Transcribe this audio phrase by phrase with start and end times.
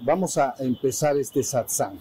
[0.00, 1.98] Vamos a empezar este satsang.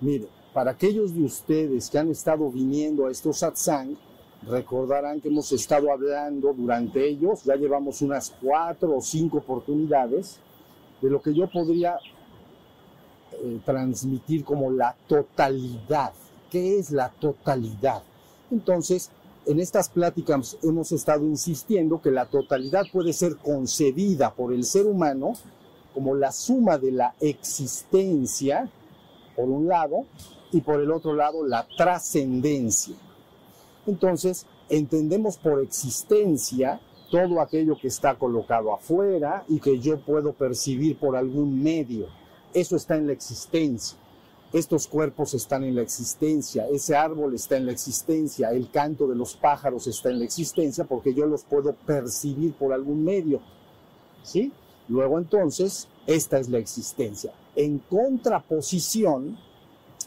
[0.00, 3.96] Mire, para aquellos de ustedes que han estado viniendo a estos satsang,
[4.42, 10.40] recordarán que hemos estado hablando durante ellos, ya llevamos unas cuatro o cinco oportunidades,
[11.00, 11.98] de lo que yo podría
[13.30, 16.12] eh, transmitir como la totalidad.
[16.50, 18.02] ¿Qué es la totalidad?
[18.50, 19.10] Entonces,
[19.46, 24.86] en estas pláticas hemos estado insistiendo que la totalidad puede ser concebida por el ser
[24.86, 25.34] humano
[25.92, 28.68] como la suma de la existencia,
[29.36, 30.06] por un lado,
[30.50, 32.94] y por el otro lado la trascendencia.
[33.86, 40.98] Entonces, entendemos por existencia todo aquello que está colocado afuera y que yo puedo percibir
[40.98, 42.06] por algún medio.
[42.52, 43.98] Eso está en la existencia.
[44.54, 49.16] Estos cuerpos están en la existencia, ese árbol está en la existencia, el canto de
[49.16, 53.40] los pájaros está en la existencia porque yo los puedo percibir por algún medio.
[54.22, 54.52] ¿Sí?
[54.86, 57.32] Luego entonces, esta es la existencia.
[57.56, 59.36] En contraposición,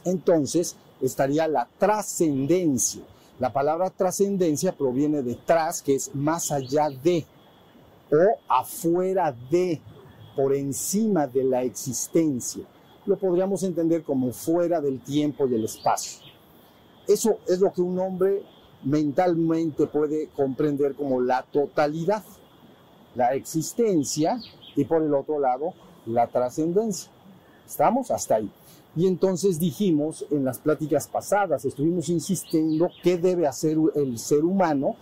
[0.05, 3.03] entonces, estaría la trascendencia.
[3.39, 7.25] La palabra trascendencia proviene de tras, que es más allá de,
[8.13, 9.81] o afuera de,
[10.37, 12.63] por encima de la existencia.
[13.07, 16.19] Lo podríamos entender como fuera del tiempo y el espacio.
[17.07, 18.43] Eso es lo que un hombre
[18.83, 22.23] mentalmente puede comprender como la totalidad,
[23.15, 24.39] la existencia
[24.75, 25.73] y por el otro lado
[26.05, 27.09] la trascendencia.
[27.65, 28.11] ¿Estamos?
[28.11, 28.51] Hasta ahí.
[28.95, 34.95] Y entonces dijimos en las pláticas pasadas, estuvimos insistiendo qué debe hacer el ser humano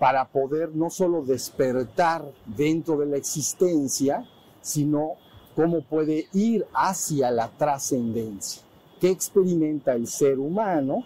[0.00, 4.26] para poder no solo despertar dentro de la existencia,
[4.60, 5.12] sino
[5.54, 8.62] cómo puede ir hacia la trascendencia.
[9.00, 11.04] ¿Qué experimenta el ser humano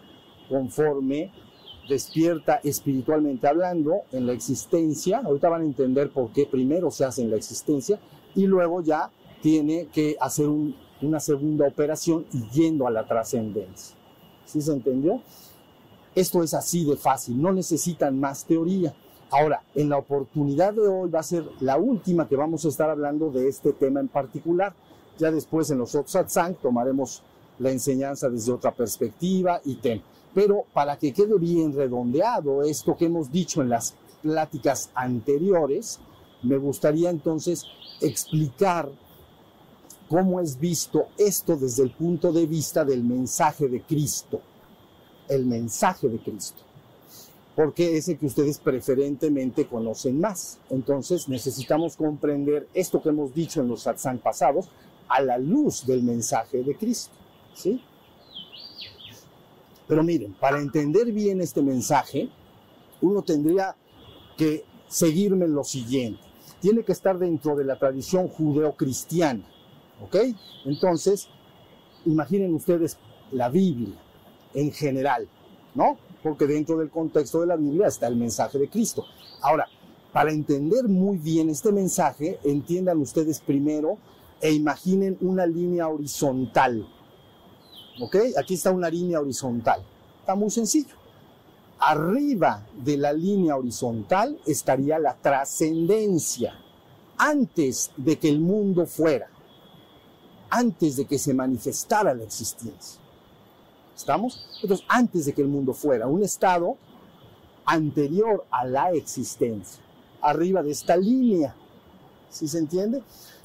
[0.48, 1.32] conforme
[1.88, 5.22] despierta espiritualmente hablando en la existencia?
[5.24, 7.98] Ahorita van a entender por qué primero se hace en la existencia
[8.34, 13.96] y luego ya tiene que hacer un, una segunda operación yendo a la trascendencia.
[14.44, 15.20] ¿Sí se entendió?
[16.14, 18.94] Esto es así de fácil, no necesitan más teoría.
[19.31, 22.88] Ahora, en la oportunidad de hoy va a ser la última que vamos a estar
[22.88, 24.72] hablando de este tema en particular.
[25.19, 26.16] Ya después en los otros
[26.62, 27.22] tomaremos
[27.59, 30.03] la enseñanza desde otra perspectiva y tema.
[30.32, 35.98] Pero para que quede bien redondeado esto que hemos dicho en las pláticas anteriores,
[36.42, 37.65] me gustaría entonces
[38.00, 38.88] explicar
[40.09, 44.41] cómo es visto esto desde el punto de vista del mensaje de Cristo.
[45.28, 46.66] El mensaje de Cristo
[47.56, 50.58] porque es el que ustedes preferentemente conocen más.
[50.68, 54.68] Entonces necesitamos comprender esto que hemos dicho en los satsang pasados
[55.08, 57.14] a la luz del mensaje de Cristo.
[57.54, 57.82] ¿sí?
[59.88, 62.28] Pero miren, para entender bien este mensaje,
[63.00, 63.74] uno tendría
[64.36, 66.20] que seguirme en lo siguiente.
[66.60, 69.44] Tiene que estar dentro de la tradición judeocristiana.
[70.02, 70.16] ¿Ok?
[70.66, 71.28] Entonces,
[72.04, 72.98] imaginen ustedes
[73.32, 73.96] la Biblia
[74.52, 75.26] en general,
[75.74, 75.96] ¿no?
[76.26, 79.04] Porque dentro del contexto de la Biblia está el mensaje de Cristo.
[79.42, 79.69] Ahora,
[80.12, 83.97] para entender muy bien este mensaje, entiendan ustedes primero
[84.41, 86.84] e imaginen una línea horizontal.
[88.00, 88.16] ¿Ok?
[88.36, 89.84] Aquí está una línea horizontal.
[90.19, 90.97] Está muy sencillo.
[91.78, 96.54] Arriba de la línea horizontal estaría la trascendencia.
[97.19, 99.28] Antes de que el mundo fuera.
[100.50, 103.05] Antes de que se manifestara la existencia.
[103.96, 104.46] ¿Estamos?
[104.62, 106.76] Entonces, antes de que el mundo fuera un estado
[107.64, 109.82] anterior a la existencia,
[110.20, 111.54] arriba de esta línea.
[112.28, 113.02] ¿Sí se entiende?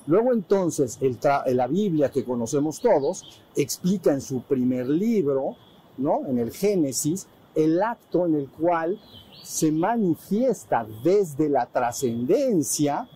[0.07, 1.17] Luego entonces el
[1.55, 5.55] la Biblia que conocemos todos explica en su primer libro,
[5.97, 6.25] ¿no?
[6.27, 8.99] En el Génesis, el acto en el cual
[9.43, 13.07] se manifiesta desde la trascendencia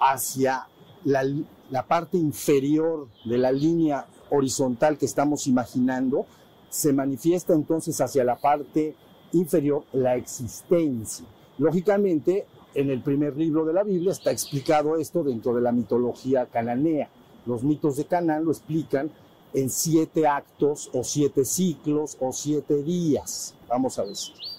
[0.00, 0.66] hacia
[1.04, 1.24] la,
[1.70, 6.26] la parte inferior de la línea horizontal que estamos imaginando,
[6.70, 8.94] se manifiesta entonces hacia la parte
[9.32, 11.26] inferior la existencia.
[11.58, 16.46] Lógicamente, en el primer libro de la Biblia está explicado esto dentro de la mitología
[16.46, 17.08] cananea.
[17.46, 19.10] Los mitos de Canaán lo explican
[19.54, 23.54] en siete actos o siete ciclos o siete días.
[23.68, 24.14] Vamos a ver.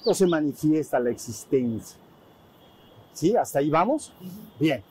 [0.06, 1.98] No se manifiesta la existencia.
[3.14, 3.36] ¿Sí?
[3.36, 4.12] ¿Hasta ahí vamos?
[4.60, 4.84] Bien.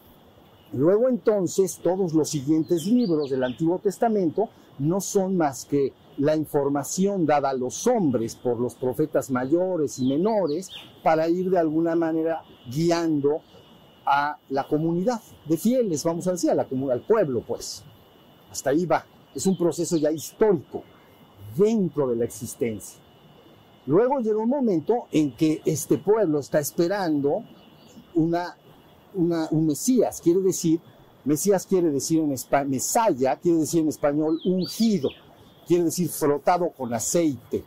[0.73, 4.49] Luego entonces todos los siguientes libros del Antiguo Testamento
[4.79, 10.07] no son más que la información dada a los hombres por los profetas mayores y
[10.07, 10.71] menores
[11.03, 13.41] para ir de alguna manera guiando
[14.05, 17.85] a la comunidad de fieles, vamos a decir, a la, al pueblo, pues.
[18.51, 19.05] Hasta ahí va.
[19.35, 20.83] Es un proceso ya histórico
[21.57, 22.99] dentro de la existencia.
[23.87, 27.45] Luego llega un momento en que este pueblo está esperando
[28.15, 28.57] una,
[29.15, 30.81] un Mesías, quiere decir,
[31.25, 35.11] Mesías quiere decir en español, Mesaya quiere decir en español ungido,
[35.69, 37.63] quiere decir frotado con aceite,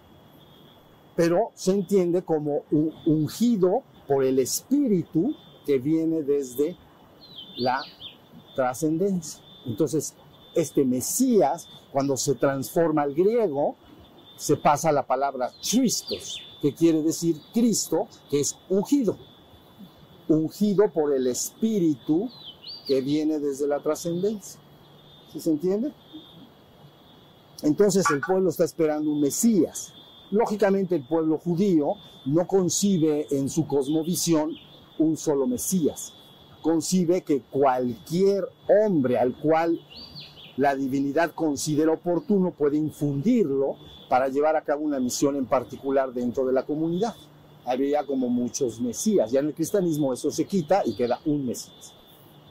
[1.15, 5.36] pero se entiende como un ungido por el Espíritu
[5.68, 6.75] que viene desde
[7.57, 7.80] la
[8.56, 9.39] trascendencia.
[9.68, 10.15] Entonces,
[10.56, 13.75] este Mesías, cuando se transforma al griego,
[14.36, 19.15] se pasa a la palabra Christos, que quiere decir Cristo, que es ungido.
[20.27, 22.30] Ungido por el Espíritu
[22.88, 24.59] que viene desde la trascendencia.
[25.31, 25.94] ¿Sí se entiende?
[27.63, 29.93] Entonces el pueblo está esperando un Mesías.
[30.31, 31.93] Lógicamente el pueblo judío
[32.25, 34.55] no concibe en su cosmovisión
[34.97, 36.13] un solo Mesías.
[36.61, 39.79] Concibe que cualquier hombre al cual
[40.57, 43.75] la divinidad considera oportuno puede infundirlo
[44.09, 47.15] para llevar a cabo una misión en particular dentro de la comunidad.
[47.65, 49.31] Había como muchos Mesías.
[49.31, 51.93] Ya en el cristianismo eso se quita y queda un Mesías.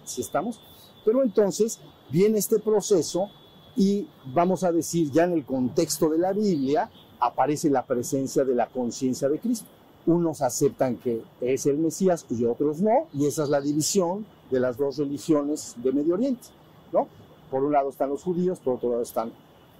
[0.04, 0.60] ¿Sí estamos?
[1.04, 1.80] Pero entonces
[2.10, 3.30] viene este proceso
[3.76, 6.90] y vamos a decir ya en el contexto de la Biblia
[7.20, 9.66] aparece la presencia de la conciencia de Cristo.
[10.06, 14.60] Unos aceptan que es el Mesías y otros no, y esa es la división de
[14.60, 16.48] las dos religiones de Medio Oriente,
[16.92, 17.06] ¿no?
[17.50, 19.32] Por un lado están los judíos, por otro lado están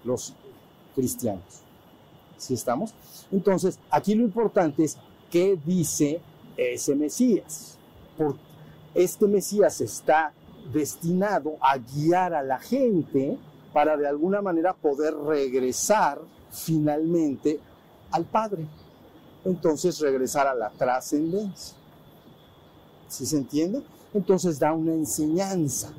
[0.04, 0.34] los
[0.94, 1.62] cristianos.
[2.36, 2.94] ¿Sí estamos?
[3.32, 4.98] Entonces, aquí lo importante es
[5.30, 6.20] qué dice
[6.56, 7.78] ese Mesías.
[8.16, 8.36] Por
[8.94, 10.32] este Mesías está
[10.72, 13.38] destinado a guiar a la gente
[13.72, 16.20] para de alguna manera poder regresar
[16.50, 17.60] finalmente
[18.10, 18.66] al Padre.
[19.44, 21.76] Entonces regresar a la trascendencia.
[23.08, 23.82] ¿Sí se entiende?
[24.12, 25.92] Entonces da una enseñanza.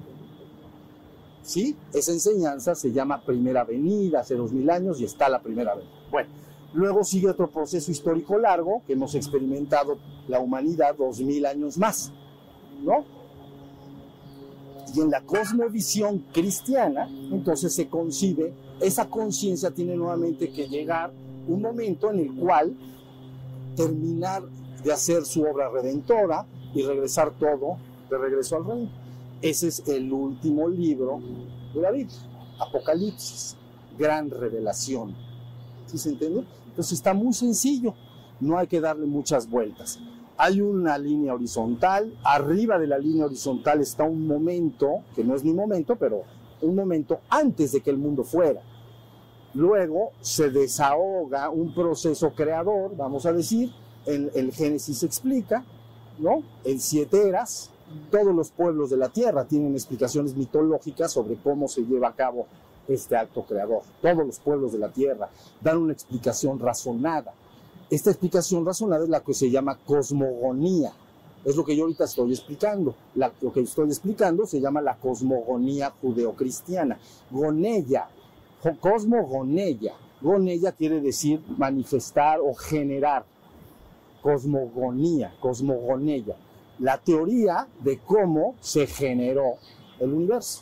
[1.43, 1.75] ¿Sí?
[1.93, 5.91] Esa enseñanza se llama primera venida, hace dos mil años y está la primera venida.
[6.11, 6.29] Bueno,
[6.73, 9.97] luego sigue otro proceso histórico largo que hemos experimentado
[10.27, 12.11] la humanidad dos mil años más,
[12.83, 13.20] ¿no?
[14.93, 21.13] Y en la cosmovisión cristiana, entonces se concibe, esa conciencia tiene nuevamente que llegar
[21.47, 22.75] un momento en el cual
[23.75, 24.43] terminar
[24.83, 27.77] de hacer su obra redentora y regresar todo
[28.09, 28.89] de regreso al reino.
[29.41, 31.21] Ese es el último libro
[31.73, 32.17] de la Biblia,
[32.59, 33.55] Apocalipsis,
[33.97, 35.15] gran revelación.
[35.87, 36.45] ¿Sí se entiende?
[36.67, 37.93] Entonces está muy sencillo,
[38.39, 39.99] no hay que darle muchas vueltas.
[40.43, 45.43] Hay una línea horizontal, arriba de la línea horizontal está un momento, que no es
[45.43, 46.23] mi momento, pero
[46.63, 48.59] un momento antes de que el mundo fuera.
[49.53, 53.69] Luego se desahoga un proceso creador, vamos a decir,
[54.07, 55.63] el, el Génesis explica,
[56.17, 56.41] ¿no?
[56.63, 57.69] En siete eras,
[58.09, 62.47] todos los pueblos de la tierra tienen explicaciones mitológicas sobre cómo se lleva a cabo
[62.87, 63.83] este acto creador.
[64.01, 65.29] Todos los pueblos de la tierra
[65.61, 67.31] dan una explicación razonada.
[67.91, 70.91] Esta explicación razonada es la que se llama cosmogonía.
[71.45, 72.95] Es lo que yo ahorita estoy explicando.
[73.15, 76.97] La- lo que estoy explicando se llama la cosmogonía judeocristiana.
[77.29, 78.07] Gonella,
[78.79, 79.93] cosmogonella.
[80.21, 83.25] Gonella quiere decir manifestar o generar.
[84.21, 86.35] Cosmogonía, cosmogonella.
[86.79, 89.55] La teoría de cómo se generó
[89.99, 90.61] el universo.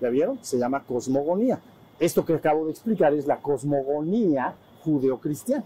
[0.00, 0.38] ¿Ya vieron?
[0.42, 1.60] Se llama cosmogonía.
[1.98, 4.54] Esto que acabo de explicar es la cosmogonía
[4.84, 5.64] judeocristiana,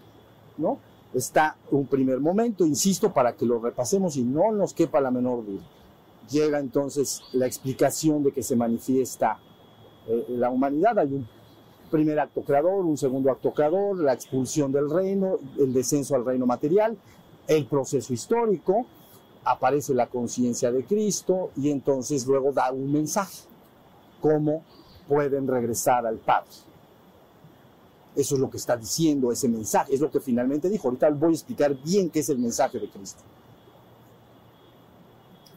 [0.56, 0.78] ¿no?
[1.12, 5.44] Está un primer momento, insisto, para que lo repasemos y no nos quepa la menor
[5.44, 5.62] duda.
[6.30, 9.38] Llega entonces la explicación de que se manifiesta
[10.06, 10.98] eh, la humanidad.
[11.00, 11.26] Hay un
[11.90, 16.46] primer acto creador, un segundo acto creador, la expulsión del reino, el descenso al reino
[16.46, 16.96] material,
[17.48, 18.86] el proceso histórico,
[19.44, 23.42] aparece la conciencia de Cristo y entonces luego da un mensaje
[24.20, 24.62] cómo
[25.08, 26.69] pueden regresar al Padre.
[28.16, 30.88] Eso es lo que está diciendo ese mensaje, es lo que finalmente dijo.
[30.88, 33.22] Ahorita voy a explicar bien qué es el mensaje de Cristo.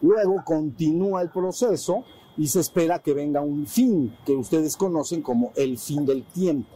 [0.01, 2.03] Luego continúa el proceso
[2.37, 6.69] y se espera que venga un fin que ustedes conocen como el fin del tiempo,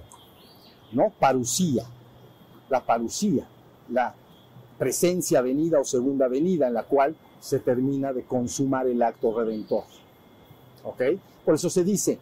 [0.93, 1.11] ¿no?
[1.19, 1.85] Parusía,
[2.69, 3.47] la parusía,
[3.89, 4.15] la
[4.77, 9.83] presencia venida o segunda venida en la cual se termina de consumar el acto redentor.
[10.83, 11.01] ¿Ok?
[11.43, 12.19] Por eso se dice,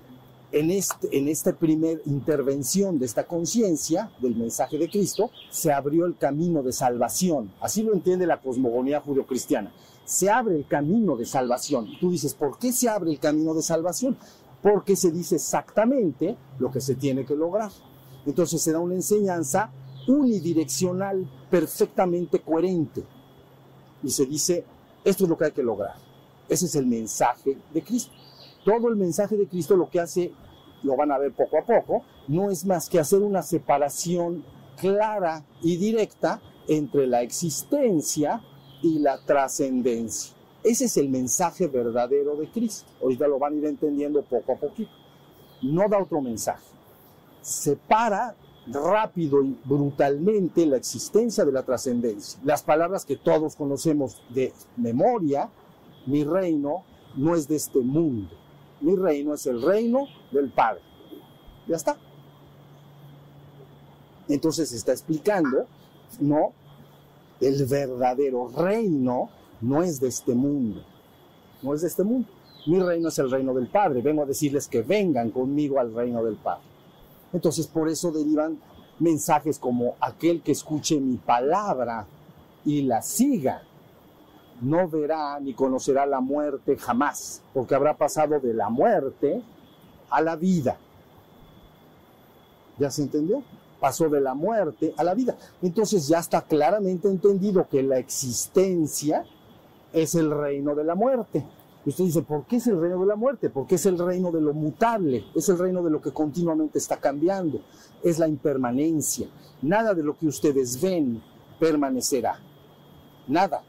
[0.52, 6.06] en, este, en esta primera intervención de esta conciencia del mensaje de Cristo, se abrió
[6.06, 7.52] el camino de salvación.
[7.60, 9.74] Así lo entiende la cosmogonía judeocristiana.
[10.06, 11.88] Se abre el camino de salvación.
[11.88, 14.18] Y tú dices, ¿por qué se abre el camino de salvación?
[14.62, 17.72] Porque se dice exactamente lo que se tiene que lograr.
[18.26, 19.72] Entonces se da una enseñanza
[20.08, 23.04] unidireccional, perfectamente coherente.
[24.04, 24.64] Y se dice,
[25.04, 25.96] esto es lo que hay que lograr.
[26.48, 28.14] Ese es el mensaje de Cristo.
[28.66, 30.34] Todo el mensaje de Cristo lo que hace,
[30.82, 34.44] lo van a ver poco a poco, no es más que hacer una separación
[34.82, 38.42] clara y directa entre la existencia
[38.82, 40.34] y la trascendencia.
[40.64, 42.90] Ese es el mensaje verdadero de Cristo.
[43.00, 44.92] Ahorita lo van a ir entendiendo poco a poquito.
[45.62, 46.66] No da otro mensaje.
[47.42, 48.36] Separa
[48.68, 52.40] rápido y brutalmente la existencia de la trascendencia.
[52.44, 55.52] Las palabras que todos conocemos de memoria,
[56.08, 56.84] mi reino
[57.16, 58.45] no es de este mundo.
[58.82, 60.82] Mi reino es el reino del Padre.
[61.68, 61.98] Ya está.
[64.28, 65.68] Entonces está explicando,
[66.20, 66.54] no,
[67.40, 69.30] el verdadero reino
[69.62, 70.84] no es de este mundo.
[71.62, 72.28] No es de este mundo.
[72.68, 74.02] Mi reino es el reino del Padre.
[74.02, 76.64] Vengo a decirles que vengan conmigo al reino del Padre.
[77.34, 78.60] Entonces por eso derivan
[79.00, 82.08] mensajes como aquel que escuche mi palabra
[82.64, 83.62] y la siga,
[84.62, 89.42] no verá ni conocerá la muerte jamás, porque habrá pasado de la muerte
[90.10, 90.78] a la vida.
[92.78, 93.44] ¿Ya se entendió?
[93.80, 95.38] Pasó de la muerte a la vida.
[95.62, 99.26] Entonces ya está claramente entendido que la existencia
[99.94, 101.46] es el reino de la muerte.
[101.86, 103.50] Y usted dice, ¿por qué es el reino de la muerte?
[103.50, 106.98] Porque es el reino de lo mutable, es el reino de lo que continuamente está
[106.98, 107.62] cambiando,
[108.04, 109.28] es la impermanencia.
[109.62, 111.22] Nada de lo que ustedes ven
[111.60, 112.40] permanecerá.
[113.28, 113.62] Nada.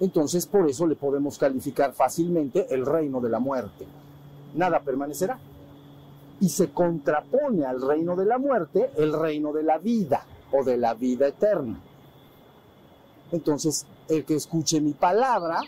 [0.00, 3.86] Entonces, por eso le podemos calificar fácilmente el reino de la muerte.
[4.54, 5.38] Nada permanecerá.
[6.40, 10.78] Y se contrapone al reino de la muerte el reino de la vida o de
[10.78, 11.78] la vida eterna.
[13.30, 15.60] Entonces, el que escuche mi palabra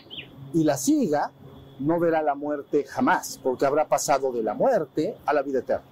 [0.51, 1.31] y la siga,
[1.79, 5.85] no verá la muerte jamás, porque habrá pasado de la muerte a la vida eterna.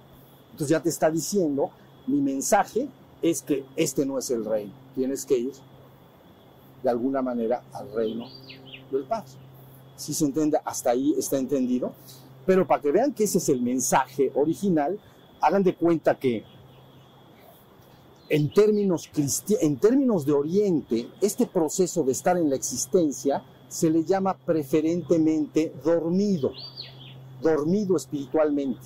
[0.50, 1.70] Entonces ya te está diciendo,
[2.06, 2.88] mi mensaje
[3.22, 5.52] es que este no es el reino, tienes que ir
[6.82, 8.26] de alguna manera al reino
[8.90, 9.30] del Padre.
[9.96, 11.92] Si se entiende, hasta ahí está entendido.
[12.44, 14.98] Pero para que vean que ese es el mensaje original,
[15.40, 16.44] hagan de cuenta que
[18.28, 19.10] en términos,
[19.60, 25.72] en términos de Oriente, este proceso de estar en la existencia se le llama preferentemente
[25.84, 26.52] dormido,
[27.42, 28.80] dormido espiritualmente.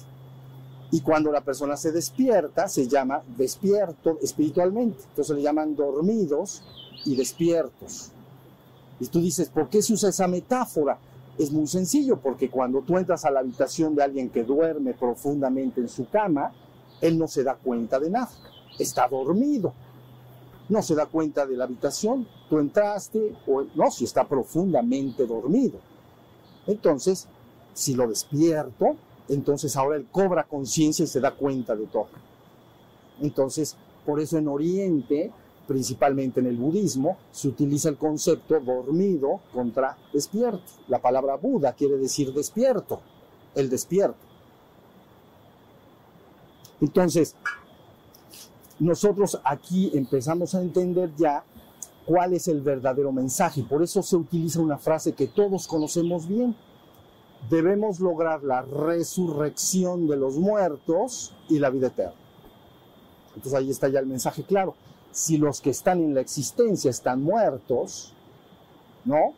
[0.91, 5.03] Y cuando la persona se despierta, se llama despierto espiritualmente.
[5.09, 6.63] Entonces le llaman dormidos
[7.05, 8.11] y despiertos.
[9.01, 10.99] Y tú dices, ¿por qué se usa esa metáfora?
[11.37, 15.81] Es muy sencillo, porque cuando tú entras a la habitación de alguien que duerme profundamente
[15.81, 16.53] en su cama,
[17.01, 18.31] él no se da cuenta de nada,
[18.79, 19.75] está dormido
[20.69, 25.79] no se da cuenta de la habitación, tú entraste, o no, si está profundamente dormido.
[26.67, 27.29] Entonces,
[27.75, 28.97] si lo despierto,
[29.29, 32.09] entonces ahora él cobra conciencia y se da cuenta de todo.
[33.21, 35.33] Entonces, por eso en Oriente,
[35.67, 40.63] principalmente en el budismo, se utiliza el concepto dormido contra despierto.
[40.89, 43.01] La palabra Buda quiere decir despierto,
[43.55, 44.19] el despierto.
[46.81, 47.35] Entonces,
[48.79, 51.43] nosotros aquí empezamos a entender ya
[52.05, 53.63] cuál es el verdadero mensaje.
[53.65, 56.55] Por eso se utiliza una frase que todos conocemos bien.
[57.51, 62.15] Debemos lograr la resurrección de los muertos y la vida eterna.
[63.35, 64.75] Entonces ahí está ya el mensaje claro.
[65.13, 68.13] Si los que están en la existencia están muertos,
[69.05, 69.35] ¿no?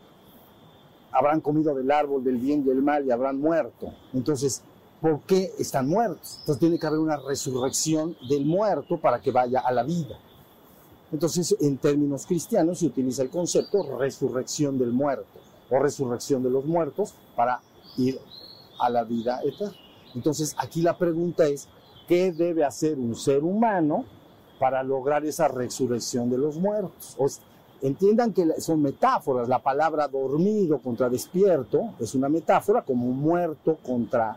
[1.13, 3.93] Habrán comido del árbol del bien y el mal y habrán muerto.
[4.13, 4.63] Entonces,
[5.01, 6.39] ¿Por qué están muertos?
[6.41, 10.19] Entonces tiene que haber una resurrección del muerto para que vaya a la vida.
[11.13, 15.39] Entonces, en términos cristianos se utiliza el concepto resurrección del muerto
[15.71, 17.61] o resurrección de los muertos para
[17.99, 18.19] ir
[18.81, 19.75] a la vida eterna.
[20.15, 21.69] Entonces, aquí la pregunta es,
[22.07, 24.05] ¿qué debe hacer un ser humano
[24.59, 27.17] para lograr esa resurrección de los muertos?
[27.81, 29.49] entiendan que son metáforas.
[29.49, 34.37] La palabra dormido contra despierto es una metáfora como muerto contra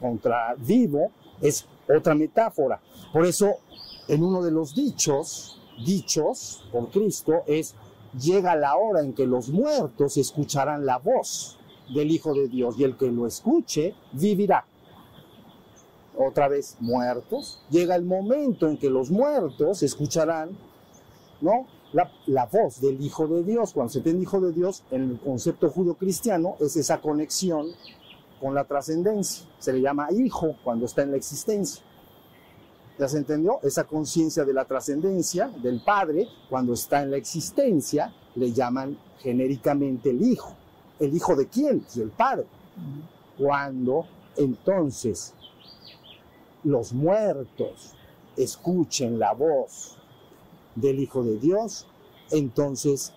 [0.00, 1.10] contra vivo
[1.40, 2.80] es otra metáfora.
[3.12, 3.50] Por eso,
[4.08, 7.74] en uno de los dichos, dichos por Cristo, es,
[8.18, 11.58] llega la hora en que los muertos escucharán la voz
[11.92, 14.64] del Hijo de Dios y el que lo escuche vivirá.
[16.16, 17.60] Otra vez, muertos.
[17.70, 20.56] Llega el momento en que los muertos escucharán,
[21.40, 21.66] ¿no?
[21.92, 23.72] La, voz del Hijo de Dios.
[23.72, 27.66] Cuando se tiene Hijo de Dios, en el concepto judío-cristiano, es esa conexión
[28.40, 29.46] con la trascendencia.
[29.58, 31.82] Se le llama hijo cuando está en la existencia.
[32.98, 33.58] ¿Ya se entendió?
[33.62, 40.10] Esa conciencia de la trascendencia del Padre, cuando está en la existencia, le llaman genéricamente
[40.10, 40.54] el Hijo.
[40.98, 41.80] ¿El Hijo de quién?
[41.80, 42.46] Pues del Padre.
[43.38, 45.34] Cuando entonces
[46.62, 47.92] los muertos
[48.36, 49.96] escuchen la voz
[50.74, 51.86] del Hijo de Dios,
[52.30, 53.12] entonces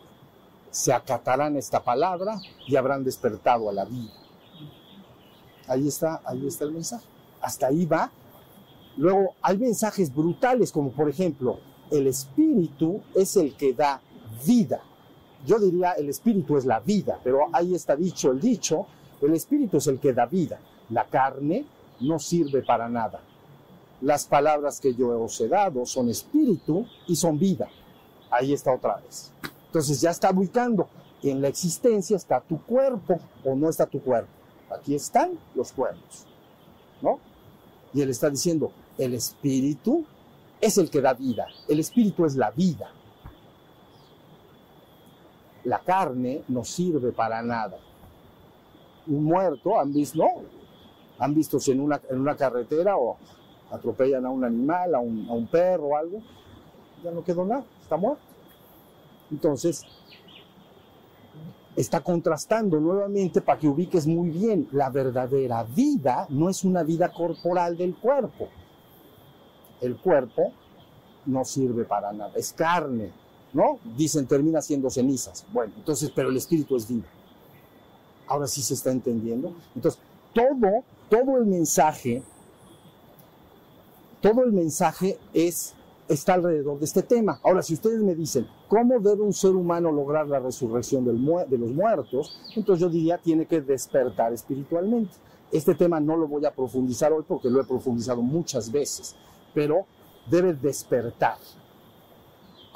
[0.71, 4.13] se acatarán esta palabra y habrán despertado a la vida.
[5.67, 7.05] Ahí está, ahí está el mensaje.
[7.41, 8.11] Hasta ahí va.
[8.95, 11.59] Luego hay mensajes brutales, como por ejemplo,
[11.91, 14.01] el espíritu es el que da
[14.45, 14.81] vida.
[15.45, 18.87] Yo diría el espíritu es la vida, pero ahí está dicho el dicho,
[19.21, 20.59] el espíritu es el que da vida.
[20.89, 21.65] La carne
[22.01, 23.21] no sirve para nada.
[24.01, 27.67] Las palabras que yo os he dado son espíritu y son vida.
[28.29, 29.31] Ahí está otra vez.
[29.67, 30.87] Entonces ya está ubicando.
[31.23, 34.29] En la existencia está tu cuerpo o no está tu cuerpo.
[34.69, 36.25] Aquí están los cuerpos.
[37.01, 37.19] ¿No?
[37.93, 40.05] Y él está diciendo, el espíritu
[40.61, 41.47] es el que da vida.
[41.67, 42.91] El espíritu es la vida.
[45.67, 47.77] La carne no sirve para nada.
[49.07, 50.23] Un muerto, han visto.
[51.19, 53.17] Han visto si en una, en una carretera o
[53.69, 56.21] atropellan a un animal, a un, a un perro o algo,
[57.03, 58.21] ya no quedó nada, está muerto.
[59.29, 59.83] Entonces,
[61.75, 67.09] está contrastando nuevamente para que ubiques muy bien, la verdadera vida no es una vida
[67.09, 68.47] corporal del cuerpo.
[69.81, 70.53] El cuerpo
[71.25, 73.11] no sirve para nada, es carne,
[73.57, 73.79] ¿no?
[73.97, 75.43] Dicen, termina siendo cenizas.
[75.51, 77.07] Bueno, entonces, pero el espíritu es vida.
[78.27, 79.51] Ahora sí se está entendiendo.
[79.75, 79.99] Entonces,
[80.31, 82.21] todo, todo el mensaje,
[84.21, 85.73] todo el mensaje es
[86.07, 87.39] está alrededor de este tema.
[87.43, 91.71] Ahora, si ustedes me dicen, ¿cómo debe un ser humano lograr la resurrección de los
[91.71, 92.39] muertos?
[92.55, 95.15] Entonces yo diría, tiene que despertar espiritualmente.
[95.51, 99.15] Este tema no lo voy a profundizar hoy porque lo he profundizado muchas veces,
[99.55, 99.87] pero
[100.29, 101.37] debe despertar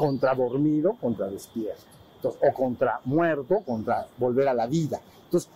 [0.02, 1.84] contra dormido, contra despierto,
[2.16, 5.00] Entonces, o contra muerto, contra volver a la vida.
[5.26, 5.48] Entonces,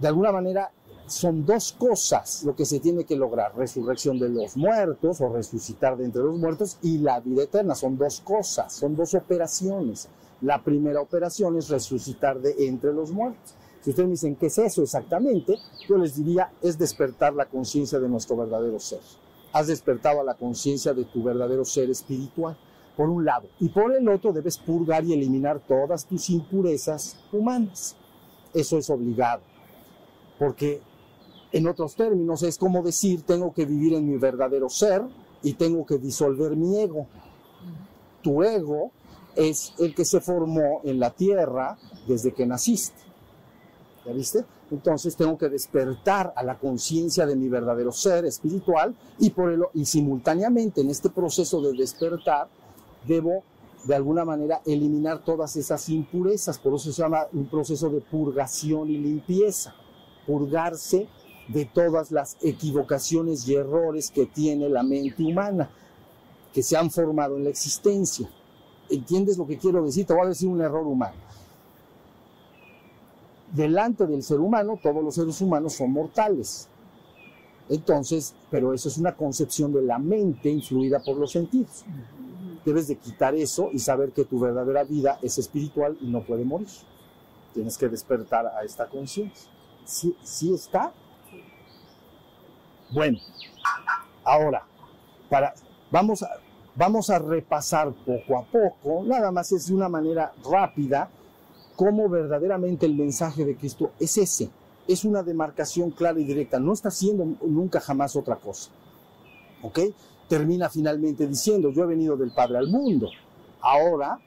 [0.00, 0.70] de alguna manera
[1.08, 5.96] son dos cosas lo que se tiene que lograr, resurrección de los muertos o resucitar
[5.96, 10.08] de entre los muertos y la vida eterna, son dos cosas, son dos operaciones.
[10.40, 13.54] La primera operación es resucitar de entre los muertos.
[13.80, 15.56] Si ustedes me dicen, ¿qué es eso exactamente?
[15.88, 19.00] Yo les diría, es despertar la conciencia de nuestro verdadero ser.
[19.52, 22.56] Has despertado a la conciencia de tu verdadero ser espiritual,
[22.98, 23.48] por un lado.
[23.60, 27.94] Y por el otro, debes purgar y eliminar todas tus impurezas humanas.
[28.52, 29.42] Eso es obligado.
[30.36, 30.80] Porque
[31.52, 35.02] en otros términos, es como decir, tengo que vivir en mi verdadero ser
[35.44, 37.06] y tengo que disolver mi ego.
[38.20, 38.90] Tu ego
[39.36, 43.00] es el que se formó en la tierra desde que naciste.
[44.04, 44.44] ¿Ya viste?
[44.72, 49.62] Entonces tengo que despertar a la conciencia de mi verdadero ser espiritual y, por el,
[49.72, 52.57] y simultáneamente en este proceso de despertar
[53.08, 53.42] debo
[53.84, 56.58] de alguna manera eliminar todas esas impurezas.
[56.58, 59.74] Por eso se llama un proceso de purgación y limpieza.
[60.26, 61.08] Purgarse
[61.48, 65.70] de todas las equivocaciones y errores que tiene la mente humana,
[66.52, 68.28] que se han formado en la existencia.
[68.90, 70.06] ¿Entiendes lo que quiero decir?
[70.06, 71.16] Te voy a decir un error humano.
[73.52, 76.68] Delante del ser humano, todos los seres humanos son mortales.
[77.70, 81.84] Entonces, pero eso es una concepción de la mente influida por los sentidos.
[82.68, 86.44] Debes de quitar eso y saber que tu verdadera vida es espiritual y no puede
[86.44, 86.68] morir.
[87.54, 89.50] Tienes que despertar a esta conciencia.
[89.86, 90.92] Si, si está,
[92.90, 93.20] bueno,
[94.22, 94.66] ahora,
[95.30, 95.54] para,
[95.90, 96.28] vamos, a,
[96.76, 101.08] vamos a repasar poco a poco, nada más es de una manera rápida,
[101.74, 104.50] cómo verdaderamente el mensaje de Cristo es ese.
[104.86, 108.70] Es una demarcación clara y directa, no está haciendo nunca jamás otra cosa.
[109.62, 109.78] ¿Ok?
[110.28, 113.08] Termina finalmente diciendo, yo he venido del Padre al mundo,
[113.60, 114.20] ahora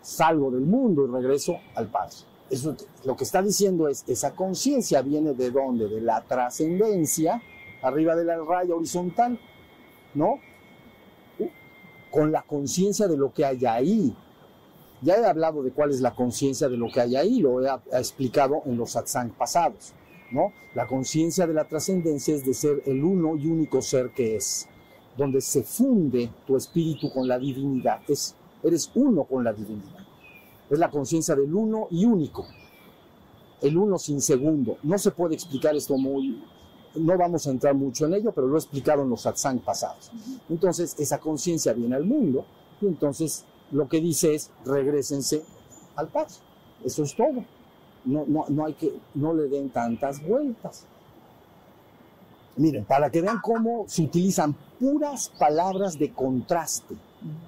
[0.00, 2.14] salgo del mundo y regreso al Padre.
[2.50, 5.88] Eso, lo que está diciendo es, esa conciencia viene de dónde?
[5.88, 7.40] De la trascendencia
[7.82, 9.38] arriba de la raya horizontal,
[10.14, 10.38] ¿no?
[12.10, 14.16] Con la conciencia de lo que hay ahí.
[15.00, 17.68] Ya he hablado de cuál es la conciencia de lo que hay ahí, lo he
[17.92, 19.92] explicado en los satsang pasados,
[20.30, 20.52] ¿no?
[20.74, 24.68] La conciencia de la trascendencia es de ser el uno y único ser que es,
[25.16, 30.06] donde se funde tu espíritu con la divinidad, es, eres uno con la divinidad.
[30.70, 32.46] Es la conciencia del uno y único,
[33.60, 34.78] el uno sin segundo.
[34.82, 36.42] No se puede explicar esto muy,
[36.94, 40.10] no vamos a entrar mucho en ello, pero lo en los satsang pasados.
[40.48, 42.44] Entonces, esa conciencia viene al mundo
[42.80, 45.42] y entonces lo que dice es regresense
[45.96, 46.34] al Padre.
[46.84, 47.44] Eso es todo.
[48.04, 50.86] No, no, no, hay que, no le den tantas vueltas.
[52.56, 56.94] Miren, para que vean cómo se utilizan puras palabras de contraste.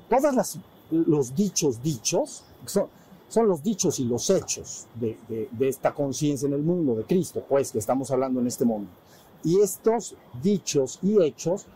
[0.09, 0.59] Todos
[0.91, 2.87] los dichos dichos son,
[3.29, 7.45] son los dichos y los hechos de, de esta conciencia en el mundo, de Cristo,
[7.49, 8.93] pues, que estamos hablando en este momento.
[9.43, 11.67] Y estos dichos y hechos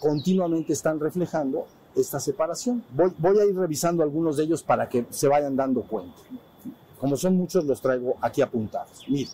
[0.00, 2.84] continuamente están reflejando esta separación.
[2.92, 6.16] Voy, a ir revisando algunos de ellos para que se vayan dando cuenta.
[6.98, 9.04] Como son muchos, los traigo aquí apuntados.
[9.08, 9.32] Miren,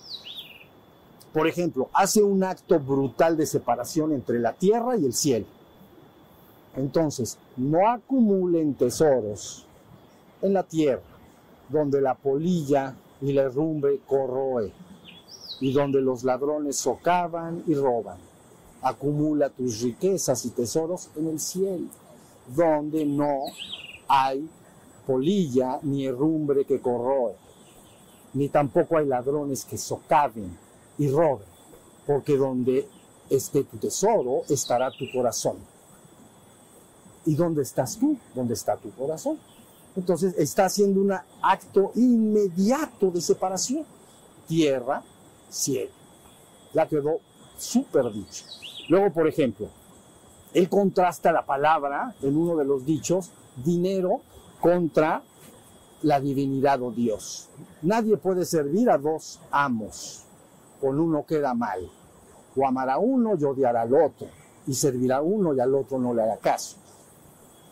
[1.33, 5.47] por ejemplo, hace un acto brutal de separación entre la tierra y el cielo.
[6.77, 9.65] Entonces, no acumulen tesoros
[10.43, 11.03] en la tierra,
[11.69, 14.73] donde la polilla y la herrumbre corroe,
[15.61, 18.19] y donde los ladrones socavan y roban.
[18.83, 21.87] Acumula tus riquezas y tesoros en el cielo,
[22.57, 23.45] donde no
[24.09, 24.49] hay
[25.07, 27.35] polilla ni herrumbre que corroe,
[28.33, 30.57] ni tampoco hay ladrones que socaven
[31.01, 31.49] y roben,
[32.07, 32.87] porque donde
[33.31, 35.57] esté tu tesoro estará tu corazón.
[37.25, 38.19] ¿Y dónde estás tú?
[38.35, 39.39] ¿Dónde está tu corazón?
[39.97, 43.87] Entonces está haciendo un acto inmediato de separación.
[44.47, 45.03] Tierra,
[45.49, 45.91] cielo.
[46.75, 47.21] Ya quedó
[47.57, 48.45] súper dicho.
[48.91, 49.69] Luego, por ejemplo,
[50.53, 54.21] él contrasta la palabra en uno de los dichos, dinero
[54.61, 55.23] contra
[56.03, 57.49] la divinidad o Dios.
[57.81, 60.27] Nadie puede servir a dos amos,
[60.81, 61.89] con uno queda mal.
[62.57, 64.27] O amará a uno y odiará al otro,
[64.67, 66.77] y servirá a uno y al otro no le hará caso.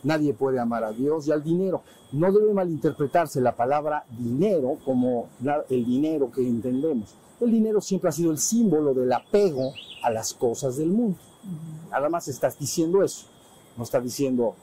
[0.04, 1.82] Nadie puede amar a Dios y al dinero.
[2.12, 5.28] No debe malinterpretarse la palabra dinero como
[5.68, 7.16] el dinero que entendemos.
[7.40, 11.18] El dinero siempre ha sido el símbolo del apego a las cosas del mundo.
[11.90, 13.26] Nada más estás diciendo eso.
[13.76, 14.54] No está diciendo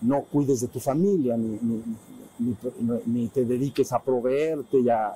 [0.00, 5.12] no cuides de tu familia, ni, te dediques a proveerte y a,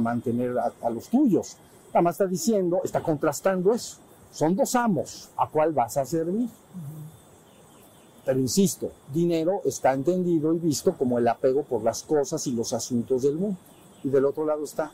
[0.00, 1.56] mantener a, los tuyos.
[1.92, 3.98] Nada más está diciendo, está contrastando eso.
[4.32, 6.48] Son dos amos, ¿a cuál vas a servir?
[8.24, 12.72] Pero insisto, dinero está entendido y visto como el apego por las cosas y los
[12.72, 13.58] asuntos del mundo.
[14.04, 14.92] Y del otro lado está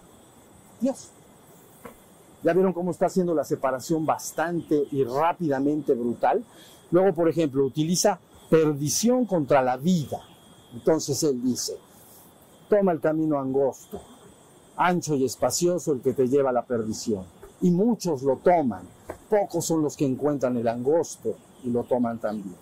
[0.80, 1.10] Dios.
[2.42, 6.44] Ya vieron cómo está haciendo la separación bastante y rápidamente brutal.
[6.90, 10.20] Luego, por ejemplo, utiliza perdición contra la vida.
[10.72, 11.76] Entonces él dice,
[12.68, 14.00] toma el camino angosto,
[14.76, 17.24] ancho y espacioso el que te lleva a la perdición.
[17.60, 18.82] Y muchos lo toman.
[19.28, 21.34] Pocos son los que encuentran el angosto
[21.64, 22.56] y lo toman también.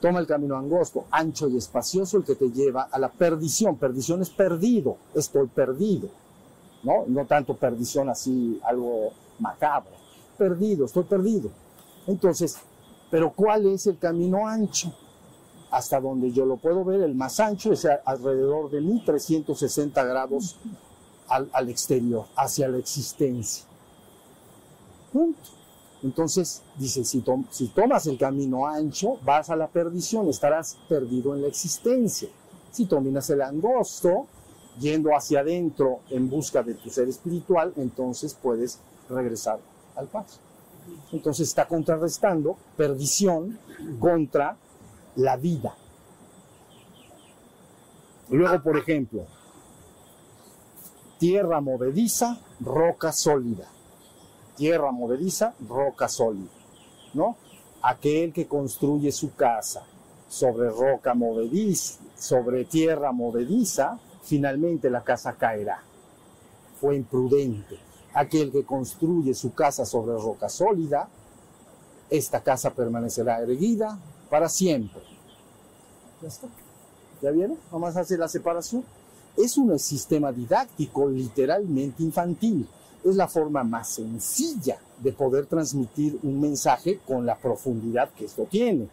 [0.00, 3.76] Toma el camino angosto, ancho y espacioso el que te lleva a la perdición.
[3.76, 6.08] Perdición es perdido, estoy perdido.
[6.82, 7.04] ¿no?
[7.06, 9.92] No tanto perdición así, algo macabro.
[10.38, 11.50] Perdido, estoy perdido.
[12.06, 12.56] Entonces,
[13.10, 14.94] pero ¿cuál es el camino ancho?
[15.70, 20.56] Hasta donde yo lo puedo ver, el más ancho es alrededor de 1360 grados
[21.30, 23.64] al, exterior, hacia la existencia.
[25.12, 25.40] Punto.
[26.02, 31.48] Entonces, dice, si, tomas el camino ancho, vas a la perdición, estarás perdido en la
[31.48, 32.28] existencia.
[32.72, 34.26] Si tomas el angosto,
[34.78, 39.58] yendo hacia adentro en busca de tu ser espiritual, entonces puedes regresar
[39.94, 40.40] al paz.
[41.12, 43.58] Entonces está contrarrestando perdición
[43.98, 44.56] contra
[45.16, 45.76] la vida.
[48.30, 49.26] Luego, por ejemplo,
[51.20, 53.68] tierra movediza, roca sólida.
[54.56, 56.50] Tierra movediza, roca sólida.
[57.12, 57.36] ¿No?
[57.82, 59.84] Aquel que construye su casa
[60.28, 65.82] sobre roca movediza, sobre tierra movediza, finalmente la casa caerá.
[66.80, 67.78] Fue imprudente.
[68.14, 71.06] Aquel que construye su casa sobre roca sólida,
[72.08, 73.98] esta casa permanecerá erguida
[74.30, 75.02] para siempre.
[76.22, 76.48] Ya está.
[77.20, 77.58] ¿Ya vieron?
[77.70, 78.84] Nomás hace la separación.
[79.36, 82.66] Es un sistema didáctico literalmente infantil.
[83.04, 88.44] Es la forma más sencilla de poder transmitir un mensaje con la profundidad que esto
[88.44, 88.88] tiene.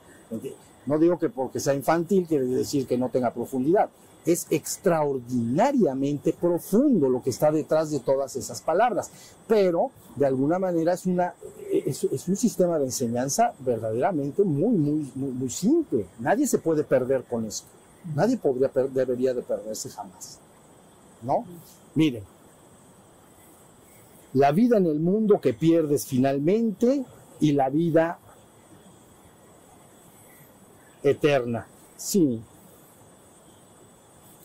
[0.86, 3.90] No digo que porque sea infantil quiere decir que no tenga profundidad
[4.28, 9.10] es extraordinariamente profundo lo que está detrás de todas esas palabras,
[9.48, 11.06] pero de alguna manera es,
[12.28, 16.08] un sistema de enseñanza verdaderamente muy, muy, muy, simple.
[16.20, 17.68] Nadie se puede perder con esto.
[18.16, 20.40] Nadie podría, debería de perderse jamás.
[21.22, 21.46] ¿No?
[21.96, 22.24] Miren,
[24.34, 27.06] la vida en el mundo que pierdes finalmente
[27.40, 28.20] y la vida
[31.04, 31.68] eterna.
[31.96, 32.42] Sí,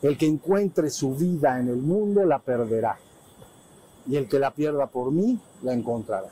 [0.03, 2.99] el que encuentre su vida en el mundo la perderá.
[4.07, 6.29] Y el que la pierda por mí la encontrará.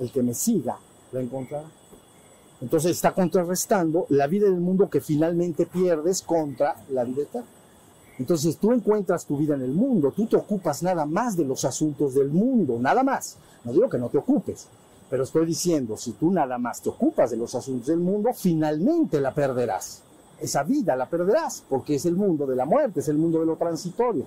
[0.00, 0.78] El que me siga
[1.12, 1.68] la encontrará.
[2.62, 7.48] Entonces está contrarrestando la vida del mundo que finalmente pierdes contra la vida eterna.
[8.18, 11.64] Entonces tú encuentras tu vida en el mundo, tú te ocupas nada más de los
[11.66, 13.36] asuntos del mundo, nada más.
[13.64, 14.68] No digo que no te ocupes,
[15.10, 19.20] pero estoy diciendo, si tú nada más te ocupas de los asuntos del mundo, finalmente
[19.20, 20.02] la perderás
[20.42, 23.46] esa vida la perderás, porque es el mundo de la muerte, es el mundo de
[23.46, 24.26] lo transitorio.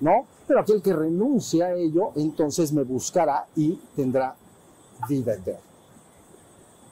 [0.00, 0.26] ¿No?
[0.46, 4.34] Pero aquel que renuncie a ello, entonces me buscará y tendrá
[5.08, 5.60] vida eterna.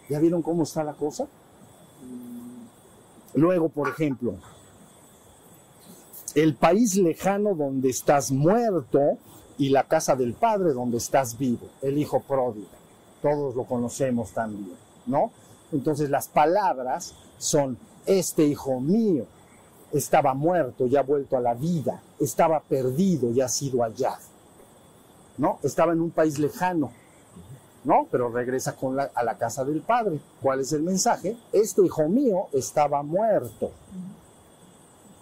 [0.08, 1.26] ¿Ya vieron cómo está la cosa?
[3.34, 4.34] Luego, por ejemplo,
[6.34, 9.18] el país lejano donde estás muerto
[9.58, 12.68] y la casa del Padre donde estás vivo, el Hijo pródigo.
[13.22, 14.84] Todos lo conocemos también.
[15.06, 15.30] ¿no?
[15.72, 19.26] Entonces las palabras son, este hijo mío
[19.92, 24.22] estaba muerto y ha vuelto a la vida, estaba perdido y ha sido hallado,
[25.38, 25.58] ¿no?
[25.62, 26.90] Estaba en un país lejano,
[27.85, 28.07] ¿no?
[28.11, 30.18] Pero regresa con la- a la casa del padre.
[30.42, 31.37] ¿Cuál es el mensaje?
[31.53, 33.70] Este hijo mío estaba muerto.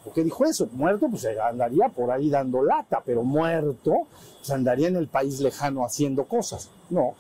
[0.05, 0.69] ¿Por qué dijo eso?
[0.73, 4.07] Muerto, pues andaría por ahí dando lata, pero muerto,
[4.39, 6.71] pues andaría en el país lejano haciendo cosas.
[6.91, 7.15] No,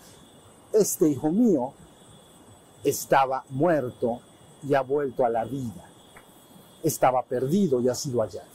[0.72, 1.72] este hijo mío
[2.84, 4.20] estaba muerto
[4.66, 5.88] y ha vuelto a la vida.
[6.82, 8.50] Estaba perdido y ha sido hallado.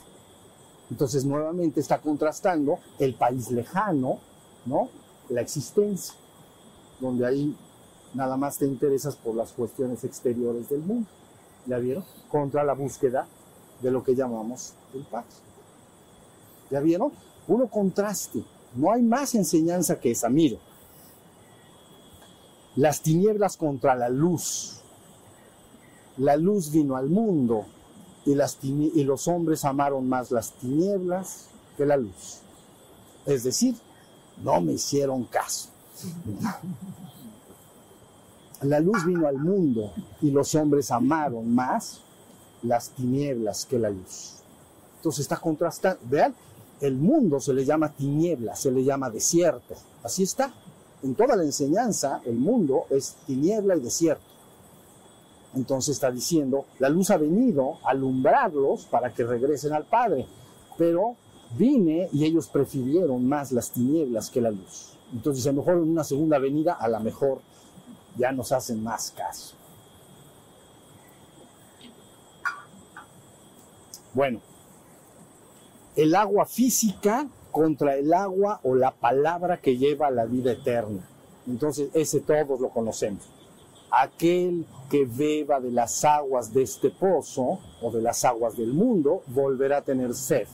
[0.90, 4.18] Entonces nuevamente está contrastando el país lejano,
[4.66, 4.88] ¿no?
[5.30, 6.14] La existencia,
[7.00, 7.56] donde ahí
[8.14, 11.08] nada más te interesas por las cuestiones exteriores del mundo.
[11.66, 12.04] ¿Ya vieron?
[12.30, 13.26] Contra la búsqueda
[13.82, 15.28] de lo que llamamos el Padre.
[16.70, 17.12] ¿Ya vieron?
[17.46, 18.42] Puro contraste.
[18.74, 20.28] No hay más enseñanza que esa.
[20.28, 20.58] Mire,
[22.76, 24.80] las tinieblas contra la luz.
[26.16, 27.64] La luz vino al mundo
[28.24, 32.40] y, las y los hombres amaron más las tinieblas que la luz.
[33.24, 33.74] Es decir,
[34.42, 35.70] no me hicieron caso.
[38.62, 42.00] La luz vino al mundo y los hombres amaron más
[42.62, 44.34] las tinieblas que la luz.
[44.96, 46.00] Entonces está contrastando.
[46.04, 46.34] Vean,
[46.80, 49.74] el mundo se le llama tiniebla, se le llama desierto.
[50.02, 50.52] Así está.
[51.02, 54.24] En toda la enseñanza, el mundo es tiniebla y desierto.
[55.54, 60.26] Entonces está diciendo, la luz ha venido a alumbrarlos para que regresen al Padre,
[60.76, 61.16] pero
[61.56, 64.97] vine y ellos prefirieron más las tinieblas que la luz.
[65.12, 67.40] Entonces a lo mejor en una segunda venida, a lo mejor
[68.16, 69.54] ya nos hacen más caso.
[74.14, 74.40] Bueno,
[75.96, 81.08] el agua física contra el agua o la palabra que lleva a la vida eterna.
[81.46, 83.22] Entonces, ese todos lo conocemos.
[83.90, 89.22] Aquel que beba de las aguas de este pozo o de las aguas del mundo
[89.28, 90.46] volverá a tener sed.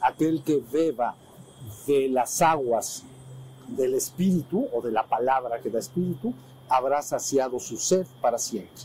[0.00, 1.14] Aquel que beba
[1.86, 3.04] de las aguas
[3.76, 6.34] del espíritu o de la palabra que da espíritu
[6.68, 8.82] habrá saciado su sed para siempre.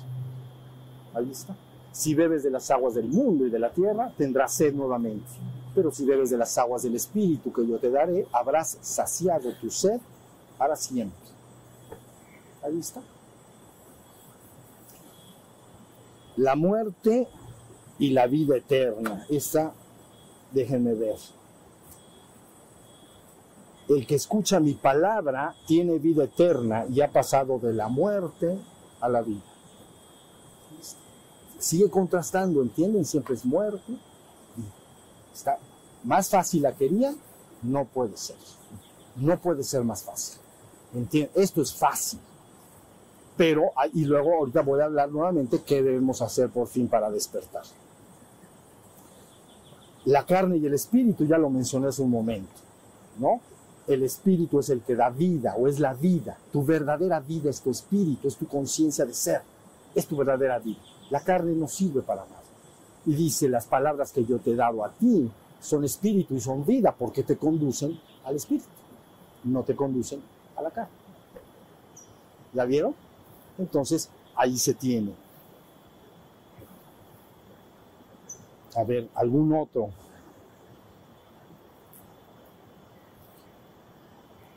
[1.14, 1.56] Ahí está.
[1.92, 5.26] Si bebes de las aguas del mundo y de la tierra, tendrás sed nuevamente.
[5.74, 9.70] Pero si bebes de las aguas del Espíritu que yo te daré, habrás saciado tu
[9.72, 10.00] sed
[10.58, 11.18] para siempre.
[12.64, 13.02] Ahí está.
[16.36, 17.28] La muerte
[18.00, 19.26] y la vida eterna.
[19.30, 19.74] Esta,
[20.52, 21.18] déjenme ver.
[23.90, 28.58] El que escucha mi palabra tiene vida eterna y ha pasado de la muerte
[29.00, 29.42] a la vida
[31.60, 33.06] sigue contrastando, ¿entienden?
[33.06, 33.98] Siempre es muerte.
[35.34, 35.58] Está
[36.04, 37.16] más fácil la querían,
[37.64, 38.38] no puede ser.
[39.16, 40.40] No puede ser más fácil.
[40.94, 41.32] ¿Entienden?
[41.36, 42.20] Esto es fácil.
[43.36, 47.64] Pero, y luego ahorita voy a hablar nuevamente qué debemos hacer por fin para despertar.
[50.06, 52.54] La carne y el espíritu, ya lo mencioné hace un momento,
[53.20, 53.42] ¿no?
[53.88, 56.38] El espíritu es el que da vida o es la vida.
[56.52, 59.42] Tu verdadera vida es tu espíritu, es tu conciencia de ser,
[59.96, 60.80] es tu verdadera vida.
[61.10, 62.42] La carne no sirve para nada.
[63.06, 66.66] Y dice, las palabras que yo te he dado a ti son espíritu y son
[66.66, 68.68] vida porque te conducen al espíritu,
[69.46, 70.22] no te conducen
[70.58, 70.92] a la carne.
[72.54, 72.94] ¿Ya vieron?
[73.58, 75.14] Entonces, ahí se tiene.
[78.76, 79.90] A ver, algún otro.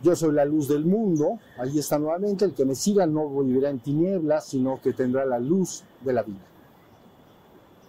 [0.03, 3.69] Yo soy la luz del mundo, ahí está nuevamente, el que me siga no vivirá
[3.69, 6.41] en tinieblas, sino que tendrá la luz de la vida.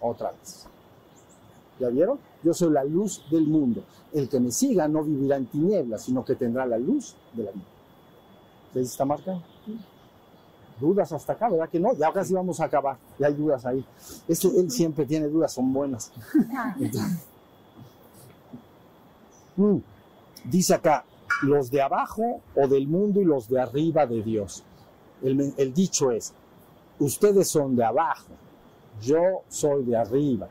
[0.00, 0.66] Otra vez.
[1.80, 2.18] ¿Ya vieron?
[2.42, 3.82] Yo soy la luz del mundo.
[4.12, 7.50] El que me siga no vivirá en tinieblas, sino que tendrá la luz de la
[7.50, 7.64] vida.
[8.74, 9.40] ¿Veis esta marca?
[10.78, 11.94] Dudas hasta acá, ¿verdad que no?
[11.94, 12.98] Ya casi vamos a acabar.
[13.18, 13.84] Ya hay dudas ahí.
[14.28, 16.12] Él siempre tiene dudas, son buenas.
[19.54, 19.76] Mm.
[20.44, 21.04] Dice acá,
[21.42, 24.64] los de abajo o del mundo y los de arriba de Dios.
[25.22, 26.32] El, dicho es,
[26.98, 28.32] ustedes son de abajo,
[29.00, 30.48] yo soy de arriba.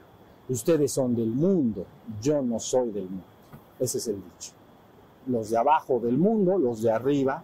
[0.50, 1.86] Ustedes son del mundo,
[2.22, 3.24] yo no soy del mundo.
[3.80, 4.52] Ese es el dicho.
[5.28, 7.44] Los de abajo del mundo, los de arriba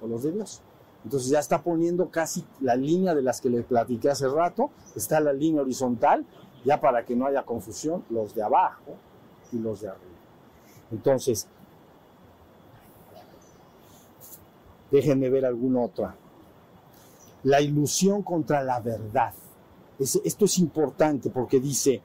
[0.00, 0.62] o los de Dios.
[1.04, 5.20] Entonces ya está poniendo casi la línea de las que le platiqué hace rato, está
[5.20, 6.24] la línea horizontal,
[6.64, 8.94] ya para que no haya confusión, los de abajo
[9.52, 10.18] y los de arriba.
[10.90, 11.48] Entonces,
[14.90, 16.16] déjenme ver alguna otra.
[17.44, 19.32] La ilusión contra la verdad.
[19.98, 22.02] Es, esto es importante porque dice,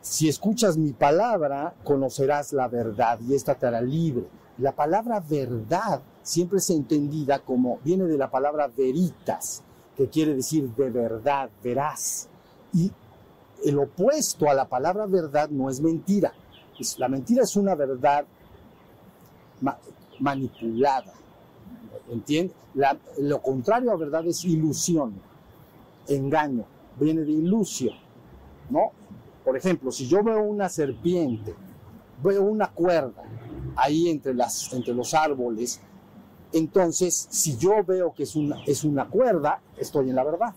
[0.00, 4.26] si escuchas mi palabra, conocerás la verdad y esta te hará libre.
[4.58, 9.62] La palabra verdad siempre es entendida como, viene de la palabra veritas,
[9.96, 12.28] que quiere decir de verdad, veraz.
[12.72, 12.90] Y
[13.64, 16.32] el opuesto a la palabra verdad no es mentira.
[16.98, 18.24] La mentira es una verdad
[20.18, 21.12] manipulada.
[22.10, 22.56] ¿Entiendes?
[23.18, 25.14] lo contrario a verdad es ilusión,
[26.08, 26.64] engaño,
[26.98, 27.94] viene de ilusión.
[28.68, 28.92] ¿No?
[29.44, 31.54] Por ejemplo, si yo veo una serpiente,
[32.22, 33.22] veo una cuerda
[33.76, 35.80] ahí entre, las, entre los árboles,
[36.52, 40.54] entonces si yo veo que es una, es una cuerda, estoy en la verdad.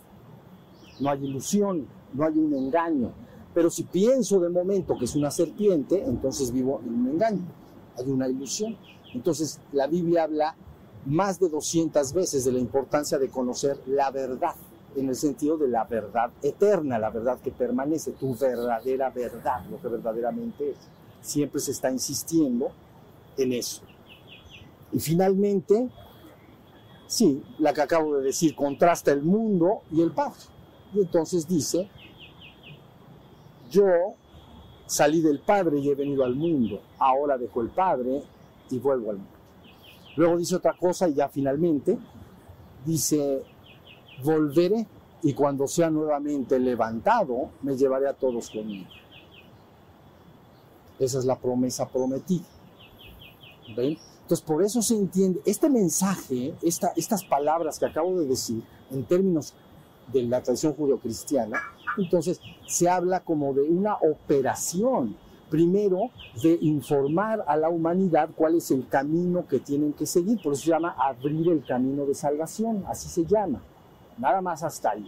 [1.00, 3.12] No hay ilusión, no hay un engaño.
[3.54, 7.46] Pero si pienso de momento que es una serpiente, entonces vivo en un engaño.
[7.98, 8.76] Hay una ilusión.
[9.14, 10.56] Entonces la Biblia habla
[11.06, 14.56] más de 200 veces de la importancia de conocer la verdad,
[14.96, 19.82] en el sentido de la verdad eterna, la verdad que permanece, tu verdadera verdad, lo
[19.82, 20.78] que verdaderamente es.
[21.22, 22.72] Siempre se está insistiendo
[23.38, 23.82] en eso.
[24.92, 25.90] Y finalmente,
[27.08, 30.40] sí, la que acabo de decir, contrasta el mundo y el Padre.
[30.94, 31.90] Y entonces dice,
[33.72, 34.16] yo
[34.86, 38.22] salí del Padre y he venido al mundo, ahora dejo el Padre
[38.70, 39.33] y vuelvo al mundo.
[40.16, 41.98] Luego dice otra cosa y ya finalmente
[42.86, 43.44] dice,
[44.24, 44.86] volveré
[45.22, 48.90] y cuando sea nuevamente levantado, me llevaré a todos conmigo.
[51.00, 52.46] Esa es la promesa prometida.
[53.76, 53.98] ¿Ven?
[54.22, 59.54] Entonces, por eso se entiende, este mensaje, estas palabras que acabo de decir, en términos
[60.12, 61.62] de la tradición judeocristiana,
[61.98, 65.16] entonces se habla como de una operación
[65.54, 66.10] primero
[66.42, 70.42] de informar a la humanidad cuál es el camino que tienen que seguir.
[70.42, 73.62] Por eso se llama abrir el camino de salvación, así se llama.
[74.18, 75.06] Nada más hasta ahí.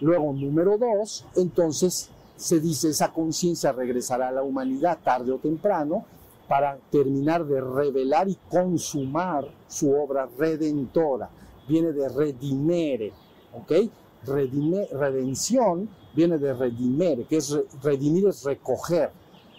[0.00, 6.04] Luego, número dos, entonces se dice esa conciencia regresará a la humanidad tarde o temprano
[6.46, 11.30] para terminar de revelar y consumar su obra redentora.
[11.66, 13.12] Viene de redimere,
[13.52, 13.90] ¿ok?
[14.24, 19.10] redención viene de redimere, que es redimir es recoger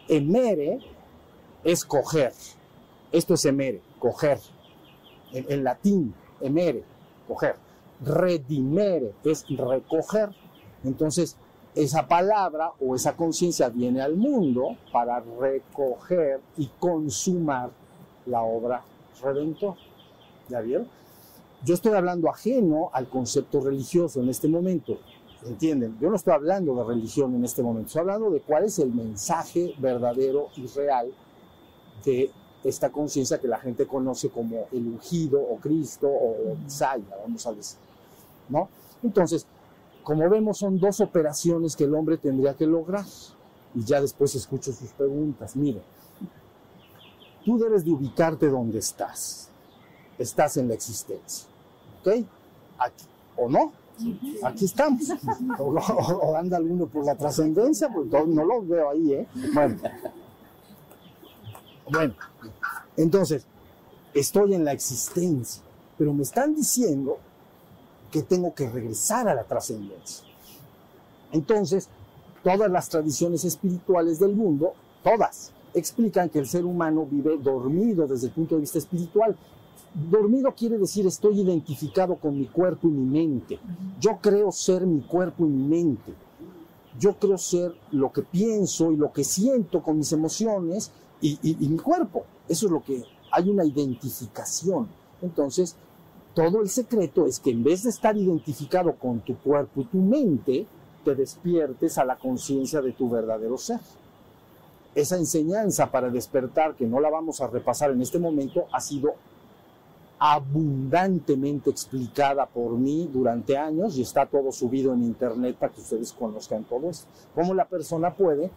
[0.07, 0.79] Emere
[1.63, 2.33] es coger.
[3.11, 4.39] Esto es emere, coger.
[5.33, 6.83] En, latín, emere,
[7.27, 7.55] coger.
[8.01, 10.29] Redimere es recoger.
[10.83, 11.37] Entonces,
[11.73, 17.71] esa palabra o esa conciencia viene al mundo para recoger y consumar
[18.25, 18.83] la obra
[19.21, 19.75] redentor.
[20.49, 20.87] ¿Ya vieron?
[21.63, 24.99] Yo estoy hablando ajeno al concepto religioso en este momento.
[25.43, 25.97] ¿Entienden?
[25.99, 28.91] Yo no estoy hablando de religión en este momento, estoy hablando de cuál es el
[28.91, 31.11] mensaje verdadero y real
[32.03, 32.31] de
[32.63, 37.53] esta conciencia que la gente conoce como el ungido o Cristo o Isaías, vamos a
[37.53, 37.79] decir.
[38.49, 38.69] ¿no?
[39.03, 39.45] Entonces,
[40.03, 43.05] como vemos, son dos operaciones que el hombre tendría que lograr.
[43.73, 45.55] Y ya después escucho sus preguntas.
[45.55, 45.81] Mire,
[47.43, 49.49] tú debes de ubicarte donde estás.
[50.17, 51.47] Estás en la existencia.
[51.99, 52.25] ¿Ok?
[52.77, 53.73] Aquí, ¿O no?
[54.43, 55.01] Aquí estamos.
[55.57, 59.27] O, anda alguno por la trascendencia, pues no los veo ahí, ¿eh?
[59.53, 59.77] Bueno.
[61.89, 62.15] Bueno,
[62.97, 63.45] entonces,
[64.13, 65.61] estoy en la existencia,
[65.97, 67.19] pero me están diciendo
[68.11, 70.25] que tengo que regresar a la trascendencia.
[71.31, 71.89] Entonces,
[72.43, 78.27] todas las tradiciones espirituales del mundo, todas, explican que el ser humano vive dormido desde
[78.27, 79.35] el punto de vista espiritual
[79.95, 83.57] Dormido quiere decir estoy identificado con mi cuerpo y mi mente.
[83.97, 86.13] Yo creo ser mi cuerpo y mi mente.
[86.99, 91.77] Yo creo ser lo que pienso y lo que siento con mis emociones y, mi
[91.77, 92.25] cuerpo.
[92.49, 94.89] Eso es lo que hay una identificación.
[95.21, 95.77] Entonces,
[96.33, 99.97] todo el secreto es que en vez de estar identificado con tu cuerpo y tu
[99.97, 100.67] mente,
[101.05, 103.79] te despiertes a la conciencia de tu verdadero ser.
[104.93, 109.13] Esa enseñanza para despertar, que no la vamos a repasar en este momento, ha sido
[110.33, 116.11] abundantemente explicada por mí durante años y está todo subido en internet para que ustedes
[116.13, 117.05] conozcan todo esto.
[117.35, 118.49] Cómo la persona puede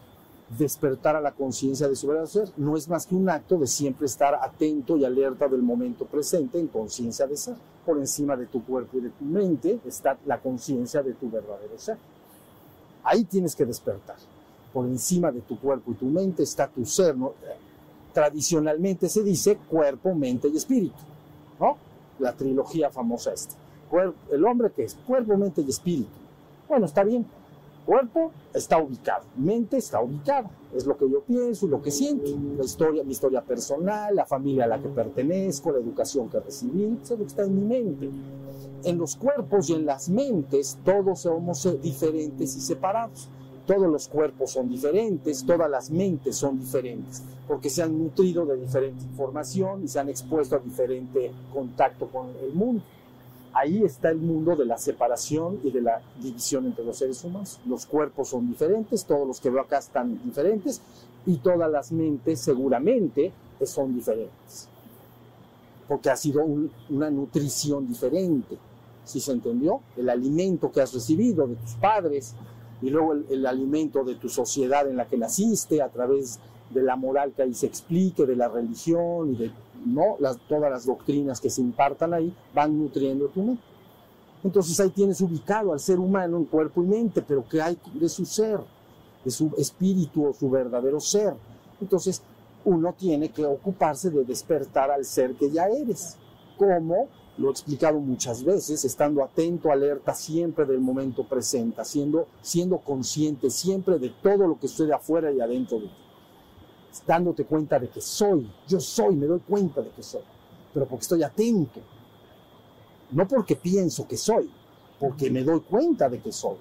[0.57, 2.49] despertar a la conciencia de su verdadero ser.
[2.57, 6.59] No es más que un acto de siempre estar atento y alerta del momento presente
[6.59, 7.57] en conciencia de ser.
[7.85, 11.79] Por encima de tu cuerpo y de tu mente está la conciencia de tu verdadero
[11.79, 11.99] ser.
[13.05, 14.17] Ahí tienes que despertar.
[14.73, 17.15] Por encima de tu cuerpo y tu mente está tu ser.
[18.15, 20.97] Tradicionalmente se dice cuerpo, mente y espíritu.
[22.19, 23.55] La trilogía famosa esta.
[24.31, 26.11] El hombre que es cuerpo, mente y espíritu.
[26.69, 27.27] Bueno, está bien.
[27.87, 30.51] Cuerpo está ubicado, mente está ubicada.
[30.75, 32.31] Es lo que yo pienso y lo que siento.
[32.59, 36.99] La historia, mi historia personal, la familia a la que pertenezco, la educación que recibí,
[37.03, 38.11] eso es lo que está en mi mente.
[38.85, 43.31] En los cuerpos y en las mentes todos somos diferentes y separados
[43.69, 48.57] todos los cuerpos son diferentes, todas las mentes son diferentes, porque se han nutrido de
[48.57, 52.83] diferente información y se han expuesto a diferente contacto con el mundo.
[53.55, 57.59] ahí está el mundo de la separación y de la división entre los seres humanos.
[57.67, 60.81] Los cuerpos son diferentes, todos los que veo acá están diferentes
[61.27, 63.33] y todas las mentes seguramente
[63.65, 64.69] son diferentes.
[65.89, 68.57] Porque ha sido un- una nutrición diferente.
[69.05, 69.81] ¿Sí se entendió?
[69.97, 72.35] El alimento que has recibido de tus padres
[72.81, 76.39] y luego el, alimento de tu sociedad en la que naciste a través
[76.71, 79.51] de la moral que ahí se explique, de la religión y de
[79.85, 80.17] ¿no?
[80.49, 83.63] todas las doctrinas que se impartan ahí van nutriendo tu mente.
[84.45, 88.09] Entonces ahí tienes ubicado al ser humano en cuerpo y mente, pero ¿qué hay de
[88.09, 88.61] su ser?
[89.25, 91.35] De su espíritu o su verdadero ser.
[91.81, 92.23] Entonces
[92.65, 96.17] uno tiene que ocuparse de despertar al ser que ya eres.
[96.57, 97.09] Como
[97.39, 103.49] lo he explicado muchas veces, estando atento, alerta siempre del momento presente, siendo, siendo consciente
[103.51, 106.09] siempre de todo lo que sucede afuera y adentro de ti
[107.07, 110.23] dándote cuenta de que soy, yo soy, me doy cuenta de que soy,
[110.73, 111.81] pero porque estoy atento,
[113.11, 114.51] no porque pienso que soy,
[114.99, 116.57] porque me doy cuenta de que soy.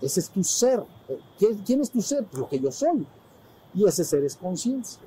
[0.00, 0.80] Ese es tu ser.
[1.66, 2.24] ¿Quién es tu ser?
[2.32, 3.04] Lo que yo soy.
[3.74, 5.02] Y ese ser es conciencia.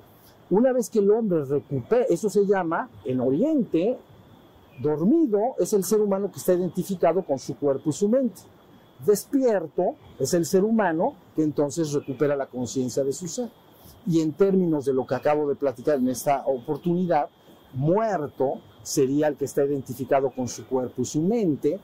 [0.49, 3.97] Una vez que el hombre recupera, eso se llama, en Oriente,
[4.81, 8.41] dormido es el ser humano que está identificado con su cuerpo y su mente.
[9.05, 13.49] Despierto es el ser humano que entonces recupera la conciencia de su ser
[14.05, 17.29] y en términos de lo que acabo de platicar en esta oportunidad,
[17.73, 21.79] muerto sería el que está identificado con su cuerpo y su mente,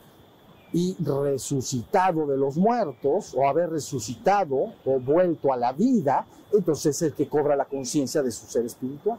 [0.74, 7.02] y resucitado de los muertos, o haber resucitado o vuelto a la vida, entonces es
[7.04, 9.18] el que cobra la conciencia de su ser espiritual.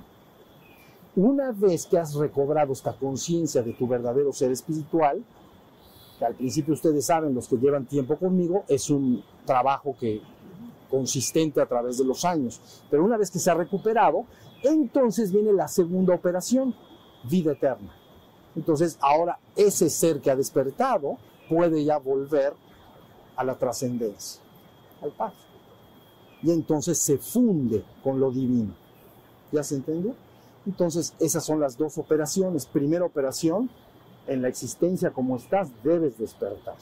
[1.19, 5.25] Una vez que has recobrado esta conciencia de tu verdadero ser espiritual,
[6.16, 10.23] que al principio ustedes saben, los que llevan tiempo conmigo, es un trabajo que
[10.89, 12.85] consistente a través de los años.
[12.89, 14.27] Pero una vez que se ha recuperado,
[14.62, 16.73] entonces viene la segunda operación,
[17.29, 17.93] vida eterna.
[18.55, 22.53] Entonces ahora ese ser que ha despertado puede ya volver
[23.35, 24.41] a la trascendencia,
[25.03, 25.35] al Padre.
[26.45, 28.73] Y entonces se funde con lo divino.
[29.51, 30.14] ¿Ya se entendió?
[30.69, 32.66] Entonces esas son las dos operaciones.
[32.66, 33.71] Primera operación,
[34.27, 36.77] en la existencia como estás, debes despertar.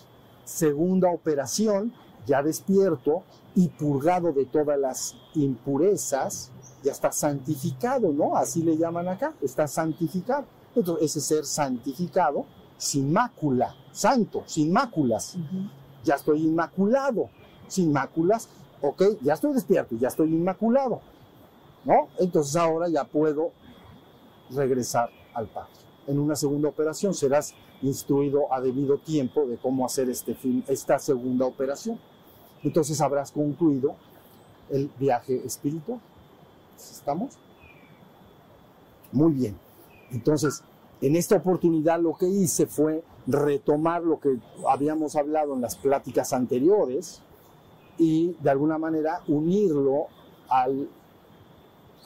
[0.45, 1.93] Segunda operación,
[2.27, 3.23] ya despierto
[3.55, 6.51] y purgado de todas las impurezas,
[6.83, 8.37] ya está santificado, ¿no?
[8.37, 10.47] Así le llaman acá, está santificado.
[10.75, 12.45] Entonces, ese ser santificado,
[12.77, 15.37] sin mácula, santo, sin máculas.
[16.03, 17.31] Ya estoy inmaculado,
[17.69, 18.49] sin máculas,
[18.83, 21.01] ok, ya estoy despierto, ya estoy inmaculado,
[21.85, 22.09] ¿no?
[22.19, 23.53] Entonces ahora ya puedo
[24.51, 25.71] regresar al Padre.
[26.07, 30.99] En una segunda operación serás instruido a debido tiempo de cómo hacer este fin, esta
[30.99, 31.99] segunda operación.
[32.63, 33.97] Entonces habrás concluido
[34.71, 36.01] el viaje espiritual.
[36.77, 37.39] ¿Estamos?
[39.13, 39.57] Muy bien.
[40.11, 40.63] Entonces,
[41.01, 44.39] en esta oportunidad lo que hice fue retomar lo que
[44.69, 47.23] habíamos hablado en las pláticas anteriores
[47.99, 50.07] y de alguna manera unirlo
[50.49, 50.89] al,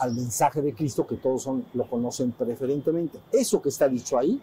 [0.00, 3.20] al mensaje de Cristo que todos lo conocen preferentemente.
[3.30, 4.40] Eso que está dicho ahí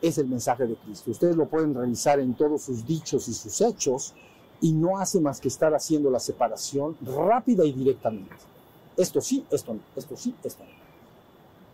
[0.00, 1.10] es el mensaje de Cristo.
[1.10, 4.14] Ustedes lo pueden revisar en todos sus dichos y sus hechos
[4.60, 8.34] y no hace más que estar haciendo la separación rápida y directamente.
[8.96, 10.64] Esto sí, esto no, esto sí, esto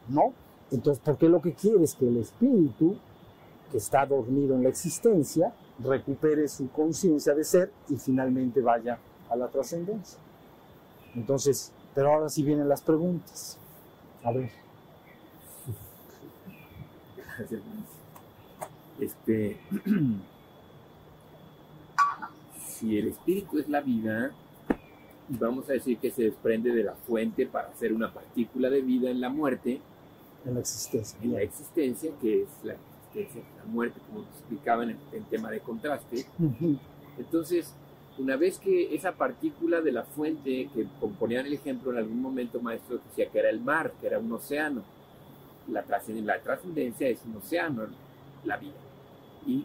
[0.09, 0.23] no.
[0.23, 0.35] ¿No?
[0.73, 2.97] Entonces, porque lo que quiere es que el espíritu,
[3.71, 8.99] que está dormido en la existencia, recupere su conciencia de ser y finalmente vaya
[9.31, 10.19] a la trascendencia.
[11.15, 13.59] Entonces, pero ahora sí vienen las preguntas.
[14.23, 14.51] A ver.
[19.01, 19.57] Este,
[22.65, 24.31] si el espíritu es la vida,
[25.29, 29.11] vamos a decir que se desprende de la fuente para hacer una partícula de vida
[29.11, 29.81] en la muerte,
[30.45, 31.19] En la existencia.
[31.23, 35.51] en la existencia, que es la existencia, la muerte, como explicaba en el en tema
[35.51, 36.27] de contraste.
[37.19, 37.75] Entonces,
[38.19, 40.87] una vez que esa partícula de la fuente, que
[41.19, 44.31] ponían el ejemplo en algún momento, maestro decía que era el mar, que era un
[44.33, 44.83] océano,
[45.69, 45.85] la
[46.25, 47.87] la trascendencia es un océano,
[48.45, 48.75] la vida.
[49.47, 49.65] Y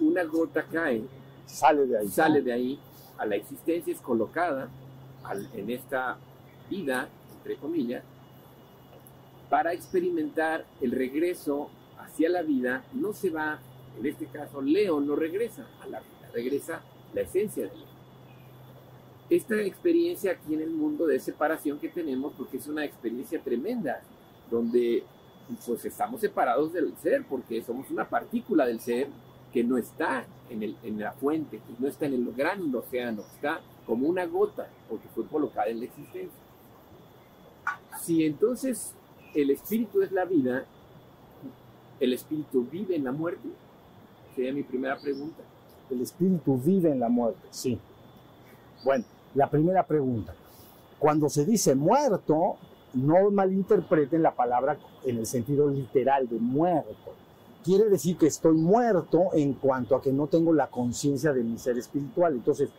[0.00, 1.02] una gota cae,
[1.46, 2.08] Sale de ahí.
[2.08, 2.78] sale de ahí
[3.18, 4.68] a la existencia, es colocada
[5.24, 6.16] al- en esta
[6.70, 8.04] vida, entre comillas,
[9.48, 12.84] para experimentar el regreso hacia la vida.
[12.94, 13.58] No se va,
[13.98, 16.82] en este caso, Leo no regresa a la vida, regresa
[17.14, 17.90] la esencia de Leo.
[19.28, 24.02] Esta experiencia aquí en el mundo de separación que tenemos, porque es una experiencia tremenda,
[24.50, 25.04] donde
[25.66, 29.08] pues estamos separados del ser, porque somos una partícula del ser
[29.52, 33.22] que no está en, el, en la fuente, que no está en el gran océano,
[33.22, 36.40] está como una gota, porque fue colocada en la existencia.
[38.00, 38.94] Si entonces
[39.34, 40.64] el espíritu es la vida,
[41.98, 43.48] el espíritu vive en la muerte,
[44.34, 45.42] sería mi primera pregunta.
[45.90, 47.78] El espíritu vive en la muerte, sí.
[48.84, 50.34] Bueno, la primera pregunta.
[50.98, 52.56] Cuando se dice muerto,
[52.94, 57.14] no malinterpreten la palabra en el sentido literal de muerto.
[57.64, 61.58] Quiere decir que estoy muerto en cuanto a que no tengo la conciencia de mi
[61.58, 62.34] ser espiritual.
[62.34, 62.70] Entonces,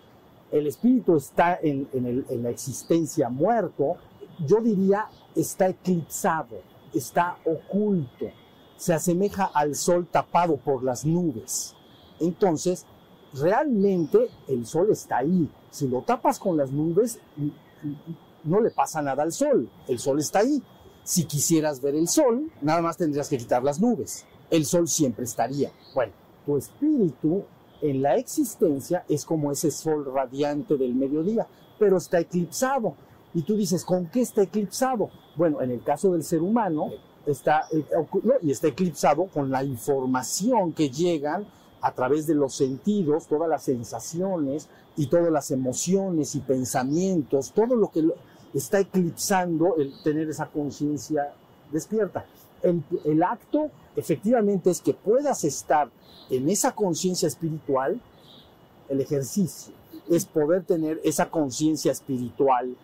[0.52, 3.96] el espíritu está en, en el- en la existencia muerto,
[4.46, 5.06] yo diría
[5.36, 6.58] está eclipsado,
[6.94, 8.26] está oculto,
[8.76, 11.74] se asemeja al sol tapado por las nubes.
[12.20, 12.86] Entonces,
[13.34, 15.50] realmente el sol está ahí.
[15.70, 17.52] Si lo tapas con las nubes, n-
[17.84, 17.98] n-
[18.44, 19.70] no le pasa nada al sol.
[19.88, 20.62] El sol está ahí.
[21.04, 24.26] Si quisieras ver el sol, nada más tendrías que quitar las nubes.
[24.50, 25.72] El sol siempre estaría.
[25.96, 26.14] Bueno,
[26.46, 27.44] tu espíritu
[27.82, 31.48] en la existencia es como ese sol radiante del mediodía,
[31.80, 32.96] pero está eclipsado.
[33.34, 35.10] Y tú dices, ¿con qué está eclipsado?
[35.36, 36.90] Bueno, en el caso del ser humano,
[37.26, 37.68] está,
[38.42, 41.46] y está eclipsado con la información que llegan
[41.82, 47.76] a través de los sentidos, todas las sensaciones y todas las emociones y pensamientos, todo
[47.76, 48.08] lo que
[48.54, 51.34] está eclipsando el tener esa conciencia
[51.72, 52.26] despierta.
[52.62, 55.90] El, el acto efectivamente es que puedas estar
[56.30, 58.00] en esa conciencia espiritual,
[58.90, 59.74] el ejercicio
[60.10, 62.76] es poder tener esa conciencia espiritual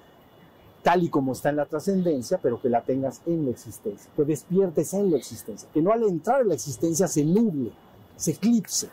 [0.83, 4.23] tal y como está en la trascendencia, pero que la tengas en la existencia, que
[4.23, 7.73] despiertes en la existencia, que no al entrar en la existencia se nuble,
[8.18, 8.89] se eclipse,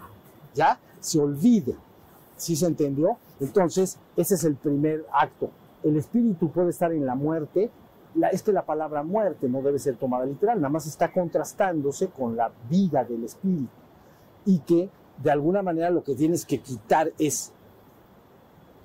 [0.55, 1.75] ya se olvide.
[2.37, 3.17] ¿Sí se entendió?
[3.41, 5.51] Entonces, ese es el primer acto.
[5.83, 7.71] El espíritu puede estar en la muerte.
[8.15, 12.09] La- es que la palabra muerte no debe ser tomada literal, nada más está contrastándose
[12.09, 13.69] con la vida del espíritu.
[14.47, 14.89] Y que
[15.23, 17.53] de alguna manera lo que tienes que quitar es,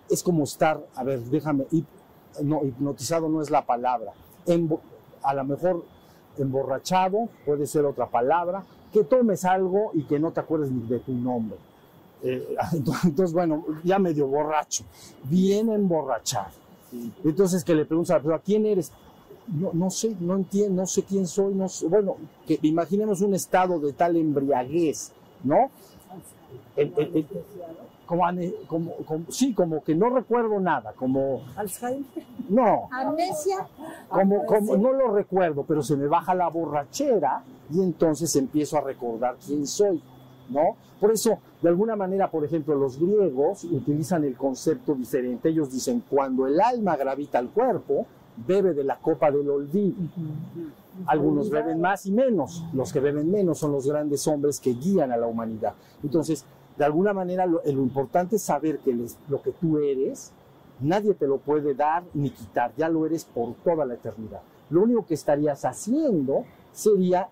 [0.10, 1.86] es como estar, a ver, déjame, hip-
[2.42, 4.14] no, hipnotizado no es la palabra.
[5.24, 5.84] A lo mejor
[6.38, 11.00] emborrachado puede ser otra palabra, que tomes algo y que no te acuerdes ni de
[11.00, 11.58] tu nombre.
[12.24, 12.56] Eh,
[13.04, 14.84] entonces, bueno, ya medio borracho,
[15.24, 16.52] bien emborrachado.
[17.24, 18.92] Entonces que le preguntas a persona, ¿quién eres?
[19.48, 21.68] No, no sé, no entiendo, no sé quién soy, no.
[21.88, 22.18] Bueno,
[22.48, 25.12] que imaginemos un estado de tal embriaguez,
[25.44, 25.70] ¿no?
[26.76, 27.28] El- el- el-
[28.68, 32.06] como, como- sí, como que no recuerdo nada, como, Alzheimer.
[32.50, 33.68] no, Amnesia.
[34.10, 38.82] como, como no lo recuerdo, pero se me baja la borrachera y entonces empiezo a
[38.82, 40.02] recordar quién soy,
[40.50, 40.76] ¿no?
[41.00, 45.48] Por eso, de alguna manera, por ejemplo, los griegos utilizan el concepto diferente.
[45.50, 48.06] Ellos dicen, cuando el alma gravita al cuerpo,
[48.46, 49.96] bebe de la copa del olvido.
[51.06, 52.66] Algunos beben más y menos.
[52.74, 55.74] Los que beben menos son los grandes hombres que guían a la humanidad.
[56.04, 56.44] Entonces,
[56.80, 60.32] de alguna manera, lo, lo importante es saber que les- lo que tú eres,
[60.80, 62.74] nadie te lo puede dar ni quitar.
[62.78, 64.42] Ya lo eres por toda la eternidad.
[64.72, 67.28] Lo único que estarías haciendo sería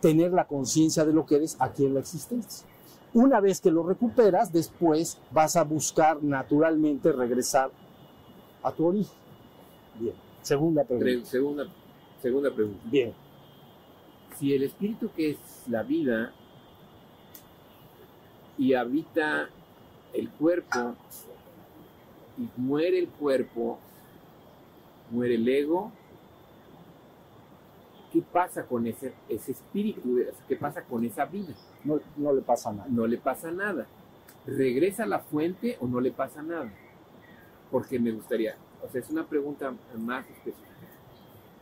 [0.00, 2.66] tener la conciencia de lo que eres aquí en la existencia.
[3.14, 7.70] Una vez que lo recuperas, después vas a buscar naturalmente regresar
[8.62, 9.16] a tu origen.
[9.98, 10.14] Bien.
[10.42, 11.28] Segunda Pre- pregunta.
[11.30, 11.64] segunda,
[12.22, 12.80] segunda pregunta.
[12.90, 13.12] Bien.
[14.36, 15.38] Si el espíritu que es
[15.68, 16.32] la vida
[18.60, 19.48] y habita
[20.12, 20.94] el cuerpo
[22.38, 23.78] y muere el cuerpo,
[25.10, 25.90] muere el ego,
[28.12, 30.18] ¿qué pasa con ese, ese espíritu?
[30.46, 31.54] ¿Qué pasa con esa vida?
[31.84, 32.86] No, no le pasa nada.
[32.90, 33.86] no le pasa nada.
[34.46, 36.70] ¿Regresa a la fuente o no le pasa nada?
[37.70, 38.56] Porque me gustaría,
[38.86, 40.68] o sea, es una pregunta más específica.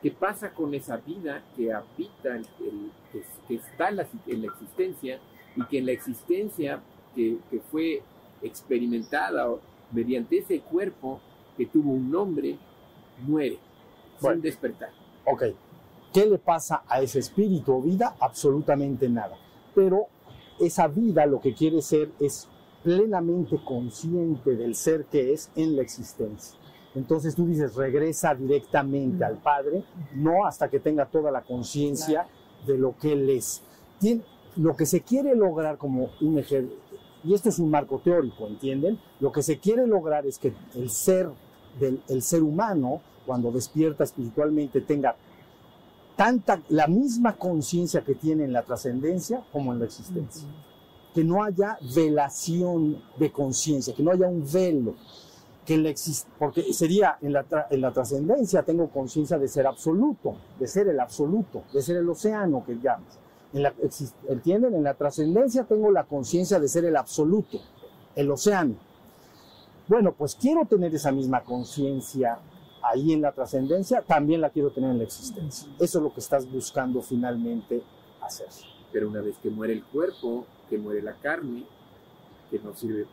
[0.03, 4.49] ¿Qué pasa con esa vida que habita, el- el- que, que está la, en la
[4.49, 5.21] existencia
[5.59, 6.81] y que en la existencia
[7.15, 8.03] que, que fue
[8.43, 9.47] experimentada
[9.93, 11.21] mediante ese cuerpo
[11.57, 12.57] que tuvo un nombre,
[13.27, 13.59] muere
[14.21, 14.37] Bueno.
[14.37, 14.91] sin despertar?
[15.25, 15.43] Ok.
[16.13, 18.17] ¿Qué le pasa a ese espíritu o vida?
[18.21, 19.37] Absolutamente nada.
[19.75, 20.07] Pero
[20.61, 22.49] esa vida lo que quiere ser es
[22.83, 26.59] plenamente consciente del ser que es en la existencia.
[26.95, 29.85] Entonces tú dices, regresa directamente al Padre,
[30.15, 32.27] no hasta que tenga toda la conciencia
[32.67, 33.63] de lo que Él es.
[34.01, 34.23] Tien-
[34.57, 36.77] lo que se quiere lograr como un ejemplo,
[37.25, 38.99] y este es un marco teórico, ¿entienden?
[39.21, 41.29] Lo que se quiere lograr es que el ser
[41.79, 45.17] del el ser humano, cuando despierta espiritualmente, tenga
[46.17, 50.49] tanta, la misma conciencia que tiene en la trascendencia como en la existencia.
[51.15, 54.95] Que no haya velación de conciencia, que no haya un velo.
[55.65, 55.95] Que en la
[56.39, 60.99] porque sería en la, en la trascendencia tengo conciencia de ser absoluto, de ser el
[60.99, 63.19] absoluto, de ser el océano que llamas.
[63.53, 64.75] En la, exis- ¿Entienden?
[64.75, 67.59] En la trascendencia tengo la conciencia de ser el absoluto,
[68.15, 68.75] el océano.
[69.87, 72.39] Bueno, pues quiero tener esa misma conciencia
[72.83, 75.69] ahí en la trascendencia, también la quiero tener en la existencia.
[75.79, 77.83] Eso es lo que estás buscando finalmente
[78.21, 78.49] hacer.
[78.93, 81.65] Pero una vez que muere el cuerpo, que muere la carne,
[82.51, 83.07] que no sirve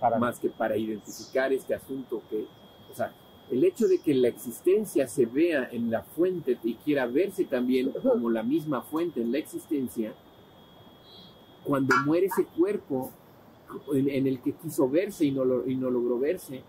[0.00, 2.46] Para más que para identificar este asunto que,
[2.92, 3.12] o sea,
[3.50, 7.92] el hecho de que la existencia se vea en la fuente y quiera verse también
[8.02, 10.14] como la misma fuente en la existencia,
[11.64, 13.10] cuando muere ese cuerpo
[13.92, 16.62] en, en el que quiso verse y no, lo- y no logró verse,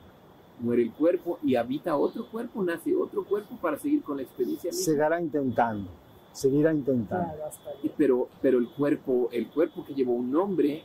[0.59, 4.69] muere el cuerpo y habita otro cuerpo, nace otro cuerpo para seguir con la experiencia
[4.71, 4.85] misma.
[4.85, 5.89] seguirá intentando,
[6.31, 7.33] seguirá intentando.
[7.35, 7.51] Claro,
[7.97, 10.83] Pero, pero el cuerpo, el cuerpo que llevó un nombre,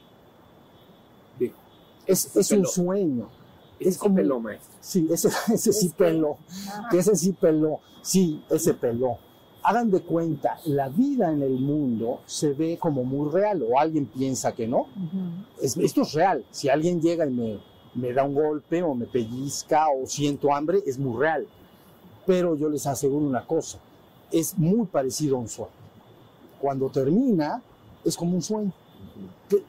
[1.38, 1.52] de,
[2.06, 3.28] Es, es un sueño.
[3.82, 4.74] Ese Es sí como- peló, maestro.
[4.80, 6.38] Sí, ese, ese sí Es que- peló.
[6.92, 9.18] Ese sí peló, sí, ese peló.
[9.64, 14.06] Hagan de cuenta, la vida en el mundo se ve como muy real, o alguien
[14.06, 14.86] piensa que no.
[15.60, 16.44] Es- esto es real.
[16.50, 17.60] Si alguien llega y me,
[17.94, 21.46] me da un golpe, o me pellizca, o siento hambre, es muy real.
[22.26, 23.78] Pero yo les aseguro una cosa,
[24.32, 25.70] es muy parecido a un sueño.
[26.60, 27.62] Cuando termina,
[28.04, 28.72] es como un sueño.
[29.48, 29.62] Que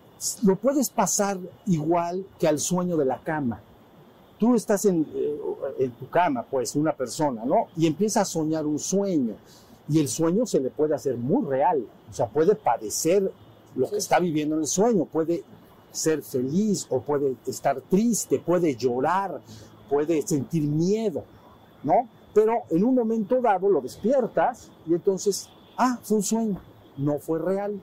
[0.44, 3.62] lo puedes pasar igual que al sueño de la cama.
[4.44, 5.40] Tú estás en, eh,
[5.80, 7.68] en tu cama, pues, una persona, ¿no?
[7.78, 9.36] Y empieza a soñar un sueño.
[9.88, 11.88] Y el sueño se le puede hacer muy real.
[12.12, 13.32] O sea, puede padecer
[13.74, 15.06] lo que está viviendo en el sueño.
[15.06, 15.46] Puede
[15.94, 19.40] ser feliz o puede estar triste, puede llorar,
[19.90, 21.24] puede sentir miedo,
[21.82, 22.10] ¿no?
[22.34, 26.62] Pero en un momento dado lo despiertas y entonces, ah, fue un sueño,
[26.98, 27.80] no fue real.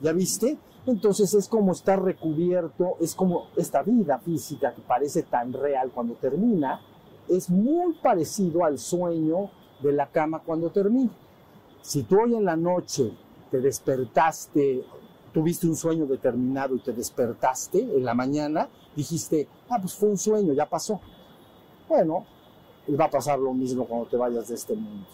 [0.00, 0.56] ¿Ya viste?
[0.86, 6.14] Entonces es como estar recubierto, es como esta vida física que parece tan real cuando
[6.14, 6.80] termina,
[7.28, 9.50] es muy parecido al sueño
[9.82, 11.10] de la cama cuando termina.
[11.82, 13.12] Si tú hoy en la noche
[13.50, 14.84] te despertaste,
[15.32, 20.18] tuviste un sueño determinado y te despertaste en la mañana, dijiste, ah, pues fue un
[20.18, 21.00] sueño, ya pasó.
[21.88, 22.24] Bueno,
[22.98, 25.06] va a pasar lo mismo cuando te vayas de este mundo.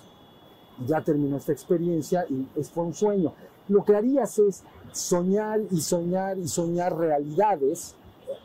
[0.86, 3.32] Ya terminó esta experiencia y fue un sueño.
[3.68, 4.62] Lo que harías es
[4.92, 7.94] soñar y soñar y soñar realidades,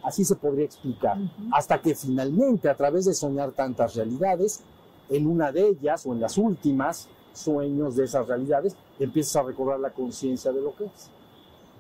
[0.04, 1.18] así se podría explicar,
[1.52, 4.62] hasta que finalmente a través de soñar tantas realidades,
[5.10, 9.80] en una de ellas o en las últimas sueños de esas realidades, empiezas a recobrar
[9.80, 11.10] la conciencia de lo que es.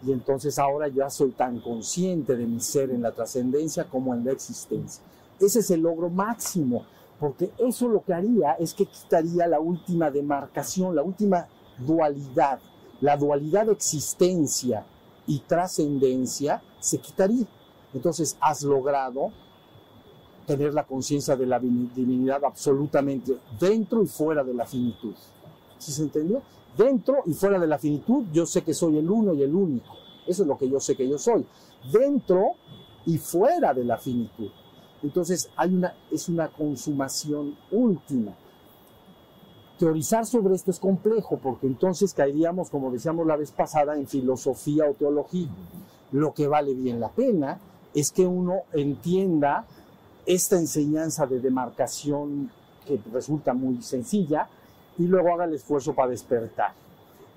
[0.06, 4.26] Y entonces ahora ya soy tan consciente de mi ser en la trascendencia como en
[4.26, 5.04] la existencia.
[5.40, 6.86] Ese es el logro máximo,
[7.20, 11.48] porque eso lo que haría es que quitaría la última demarcación, la última
[11.78, 12.60] dualidad.
[13.02, 14.86] La dualidad de existencia
[15.28, 17.46] y trascendencia se quitaría.
[17.94, 19.32] Entonces has logrado
[20.48, 25.14] tener la conciencia de la divin- divinidad absolutamente dentro y fuera de la finitud.
[25.78, 26.42] ¿Sí se entendió?
[26.78, 29.94] Dentro y fuera de la finitud, yo sé que soy el uno y el único.
[30.26, 31.46] Eso es lo que yo sé que yo soy.
[31.92, 32.52] Dentro
[33.06, 34.50] y fuera de la finitud.
[35.04, 38.34] Entonces hay una, es una consumación última.
[39.82, 44.88] Teorizar sobre esto es complejo porque entonces caeríamos, como decíamos la vez pasada, en filosofía
[44.88, 45.50] o teología.
[46.12, 47.58] Lo que vale bien la pena
[47.96, 49.66] es que uno entienda
[50.28, 52.52] esta enseñanza de demarcación
[52.86, 54.48] que resulta muy sencilla
[55.00, 56.74] y luego haga el esfuerzo para despertar.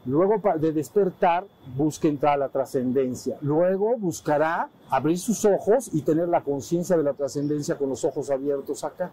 [0.04, 3.38] Luego de despertar, busque entrar a la trascendencia.
[3.40, 8.28] Luego buscará abrir sus ojos y tener la conciencia de la trascendencia con los ojos
[8.28, 9.10] abiertos acá.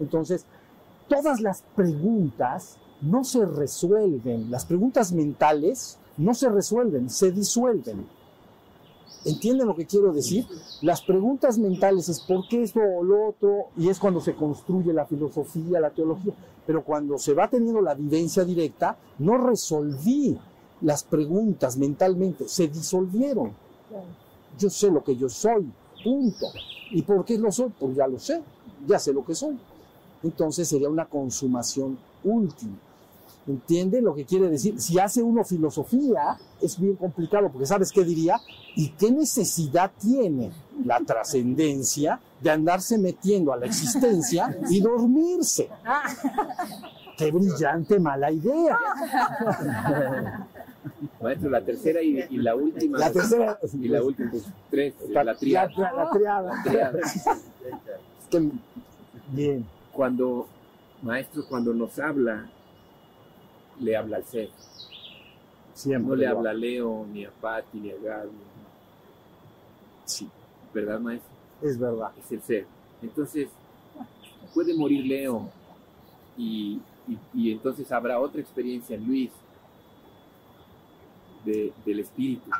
[0.00, 0.46] Entonces,
[1.08, 4.50] todas las preguntas no se resuelven.
[4.50, 8.06] Las preguntas mentales no se resuelven, se disuelven.
[9.24, 10.46] ¿Entienden lo que quiero decir?
[10.80, 14.92] Las preguntas mentales es por qué esto o lo otro, y es cuando se construye
[14.92, 16.32] la filosofía, la teología.
[16.66, 20.36] Pero cuando se va teniendo la vivencia directa, no resolví
[20.80, 23.52] las preguntas mentalmente, se disolvieron.
[24.58, 25.70] Yo sé lo que yo soy,
[26.02, 26.46] punto.
[26.90, 27.72] ¿Y por qué lo soy?
[27.78, 28.42] Pues ya lo sé,
[28.86, 29.56] ya sé lo que soy.
[30.22, 32.76] Entonces sería una consumación última.
[33.46, 34.80] ¿Entiende lo que quiere decir?
[34.80, 38.36] Si hace uno filosofía, es bien complicado, porque ¿sabes qué diría?
[38.76, 40.52] ¿Y qué necesidad tiene
[40.84, 45.68] la trascendencia de andarse metiendo a la existencia y dormirse?
[47.18, 48.78] ¡Qué brillante mala idea!
[51.20, 52.98] Maestro, la tercera y, y la última.
[52.98, 53.58] La tercera...
[53.72, 55.70] Y la última, pues, tres, La, la triada.
[55.76, 56.54] la- la triada.
[56.56, 56.98] La triada.
[59.32, 59.64] Bien.
[59.92, 60.46] Cuando,
[61.02, 62.48] maestro, cuando nos habla,
[63.80, 64.50] le habla al ser.
[65.74, 66.08] Siempre.
[66.08, 68.30] No le habla a Leo, ni a Patti, ni a Gaby.
[70.04, 70.28] Sí,
[70.74, 71.30] ¿Verdad, maestro?
[71.62, 72.12] es verdad.
[72.18, 72.66] Es el ser.
[73.02, 73.48] Entonces,
[74.54, 75.48] puede morir Leo
[76.36, 79.30] y, y- y entonces habrá otra experiencia en Luis
[81.44, 82.50] de- del espíritu.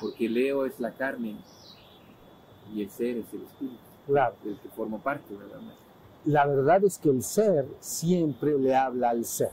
[0.00, 1.36] Porque Leo es la carne
[2.74, 4.34] y el ser es el espíritu, Claro.
[4.42, 5.83] del que forma parte, ¿verdad, maestro?
[6.24, 9.50] La verdad es que el ser siempre le habla al ser.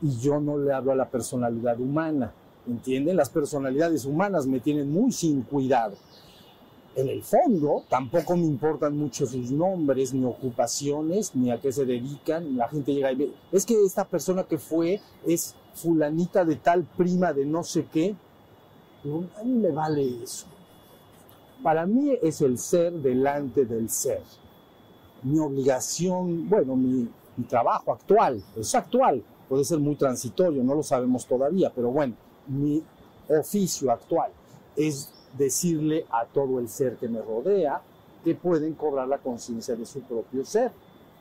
[0.00, 2.32] Y yo no le hablo a la personalidad humana.
[2.68, 3.16] ¿entienden?
[3.16, 5.96] Las personalidades humanas me tienen muy sin cuidado.
[6.94, 11.84] En el fondo, tampoco me importan mucho sus nombres, ni ocupaciones, ni a qué se
[11.84, 12.56] dedican.
[12.56, 16.84] La gente llega y ve, es que esta persona que fue es fulanita de tal
[16.84, 18.16] prima de no sé qué.
[19.38, 20.46] A mí me vale eso.
[21.62, 24.22] Para mí es el ser delante del ser.
[25.22, 27.08] Mi obligación, bueno, mi,
[27.48, 32.14] trabajo actual, es actual, puede ser muy transitorio, no lo sabemos todavía, pero bueno,
[32.48, 32.82] mi
[33.28, 34.32] oficio actual
[34.74, 37.80] es decirle a todo el ser que me rodea
[38.24, 40.72] que pueden cobrar la conciencia de su propio ser,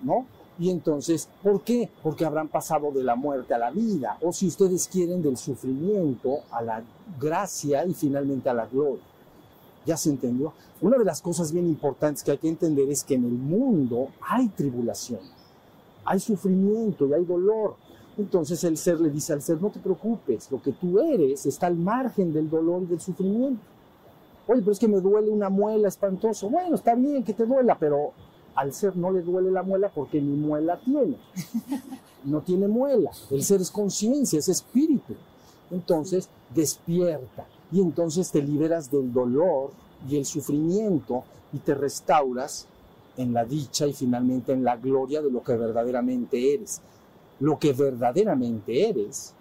[0.02, 0.26] ¿no?
[0.60, 1.90] Y entonces, ¿por qué?
[2.02, 6.40] Porque habrán pasado de la muerte a la vida, o si ustedes quieren, del sufrimiento
[6.50, 6.84] a la
[7.20, 9.04] gracia y finalmente a la gloria.
[9.88, 10.52] ¿Ya se entendió?
[10.82, 14.10] Una de las cosas bien importantes que hay que entender es que en el mundo
[14.20, 15.22] hay tribulación,
[16.04, 17.76] hay sufrimiento y hay dolor.
[18.18, 21.68] Entonces el ser le dice al ser, no te preocupes, lo que tú eres está
[21.68, 23.62] al margen del dolor y del sufrimiento.
[24.46, 26.50] Oye, pero es que me duele una muela espantoso.
[26.50, 28.12] Bueno, está bien que te duela, pero
[28.56, 31.16] al ser no le duele la muela porque ni muela tiene.
[32.26, 33.12] No tiene muela.
[33.32, 35.14] El ser es conciencia, es espíritu.
[35.72, 39.72] Entonces despierta y entonces te liberas del dolor
[40.10, 42.68] y el sufrimiento y te restauras
[43.18, 46.82] en la dicha y finalmente en la gloria de lo que verdaderamente eres.
[47.40, 49.34] Lo que verdaderamente eres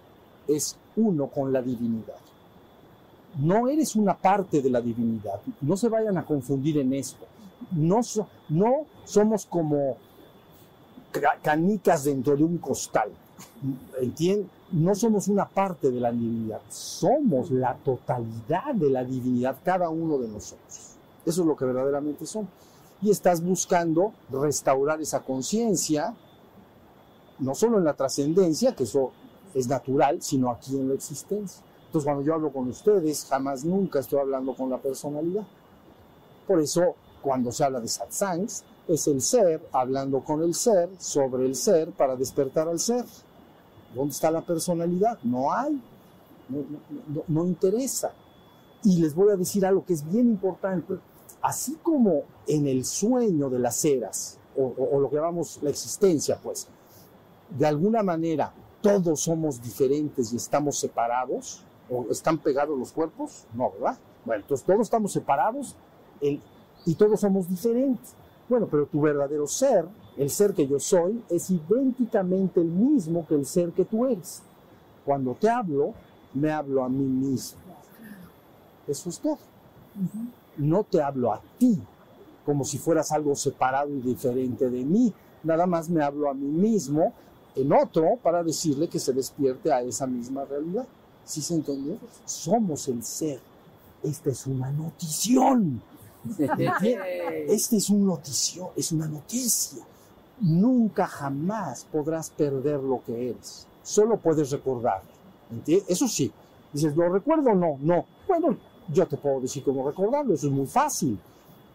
[0.47, 2.15] es uno con la divinidad.
[3.39, 5.39] No eres una parte de la divinidad.
[5.61, 7.25] No se vayan a confundir en esto.
[7.71, 7.99] No,
[8.49, 9.97] no somos como
[11.11, 13.09] ca- canicas dentro de un costal.
[14.01, 14.49] ¿Entienden?
[14.71, 16.61] No somos una parte de la divinidad.
[16.69, 20.97] Somos la totalidad de la divinidad, cada uno de nosotros.
[21.25, 22.49] Eso es lo que verdaderamente somos.
[23.01, 26.15] Y estás buscando restaurar esa conciencia,
[27.39, 29.11] no solo en la trascendencia, que eso
[29.53, 31.63] es natural, sino aquí en la existencia.
[31.85, 35.45] Entonces, cuando yo hablo con ustedes, jamás nunca estoy hablando con la personalidad.
[36.45, 41.45] Por eso, cuando se habla de satsangs, es el ser hablando con el ser sobre
[41.45, 43.05] el ser para despertar al ser.
[43.93, 45.17] ¿Dónde está la personalidad?
[45.23, 45.81] No hay.
[47.27, 48.13] No, interesa.
[48.83, 50.95] Y les voy a decir algo que es bien importante.
[51.41, 56.67] Así como en el sueño de las eras, o, lo que llamamos la existencia, pues,
[57.49, 63.71] de alguna manera todos somos diferentes y estamos separados, o están pegados los cuerpos, no,
[63.71, 63.97] ¿verdad?
[64.25, 65.75] Bueno, entonces todos estamos separados
[66.21, 68.13] y todos somos diferentes.
[68.49, 69.85] Bueno, pero tu verdadero ser,
[70.17, 74.41] el ser que yo soy, es idénticamente el mismo que el ser que tú eres.
[75.05, 75.93] Cuando te hablo,
[76.33, 77.59] me hablo a mí mismo.
[78.87, 79.37] Eso es todo.
[80.57, 81.79] No te hablo a ti
[82.47, 85.13] como si fueras algo separado y diferente de mí.
[85.43, 87.13] Nada más me hablo a mí mismo
[87.53, 90.87] en otro para decirle que se despierte a esa misma realidad.
[91.25, 91.97] ¿Sí se entendió?
[92.23, 93.41] Somos el ser.
[94.01, 95.81] Esta es una notición.
[96.39, 99.83] Esta es un noticio, es una noticia.
[100.39, 103.67] Nunca jamás podrás perder lo que eres.
[103.81, 105.09] Solo puedes recordarlo.
[105.51, 105.89] ¿Entiendes?
[105.89, 106.31] Eso sí.
[106.71, 107.77] Dices, ¿lo recuerdo o no?
[107.79, 108.05] No.
[108.27, 108.57] Bueno,
[108.93, 110.33] yo te puedo decir cómo recordarlo.
[110.33, 111.19] Eso es muy fácil.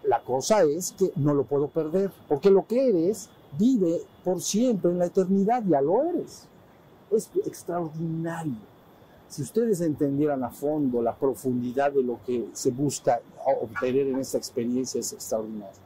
[0.04, 2.12] La cosa es que no lo puedo perder.
[2.28, 5.62] Porque lo que eres vive por siempre en la eternidad.
[5.66, 6.46] Ya lo eres.
[7.10, 8.72] Es extraordinario.
[9.28, 13.20] Si ustedes entendieran a fondo la profundidad de lo que se busca
[13.62, 15.82] obtener en esta experiencia, es extraordinario.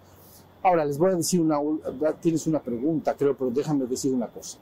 [0.67, 1.61] Ahora, les voy a decir una...
[2.21, 4.59] Tienes una pregunta, creo, pero déjame decir una cosa.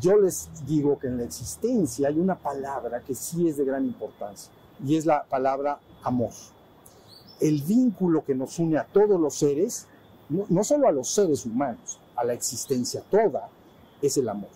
[0.00, 3.84] Yo les digo que en la existencia hay una palabra que sí es de gran
[3.84, 4.50] importancia,
[4.82, 6.30] y es la palabra amor.
[7.40, 9.86] El vínculo que nos une a todos los seres,
[10.30, 13.50] no, no solo a los seres humanos, a la existencia toda,
[14.00, 14.48] es el amor.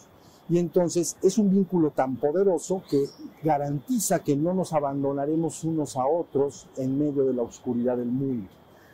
[0.48, 3.10] Y entonces es un vínculo tan poderoso que
[3.42, 8.48] garantiza que no nos abandonaremos unos a otros en medio de la oscuridad del mundo,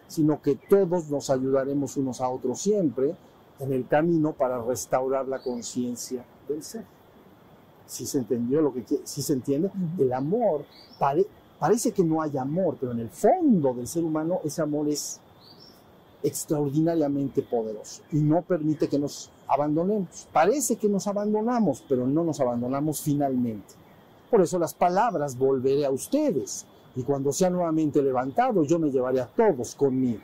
[0.08, 3.14] sino que todos nos ayudaremos unos a otros siempre
[3.60, 6.84] en el camino para restaurar la conciencia del ser.
[7.86, 9.70] ¿Sí se entendió lo que sí se entiende?
[9.98, 10.64] El amor,
[10.98, 11.26] pare,
[11.58, 15.20] parece que no hay amor, pero en el fondo del ser humano ese amor es
[16.22, 20.28] extraordinariamente poderoso y no permite que nos abandonemos.
[20.32, 23.74] Parece que nos abandonamos, pero no nos abandonamos finalmente.
[24.30, 26.66] Por eso las palabras volveré a ustedes
[26.98, 30.20] y cuando sea nuevamente levantado yo me llevaré a todos conmigo.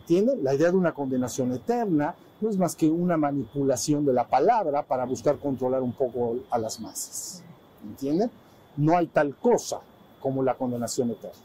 [0.00, 0.42] ¿Entienden?
[0.42, 4.82] La idea de una condenación eterna no es más que una manipulación de la palabra
[4.82, 7.44] para buscar controlar un poco a las masas.
[7.84, 8.28] ¿Entienden?
[8.76, 9.78] No hay tal cosa
[10.20, 11.38] como la condenación eterna.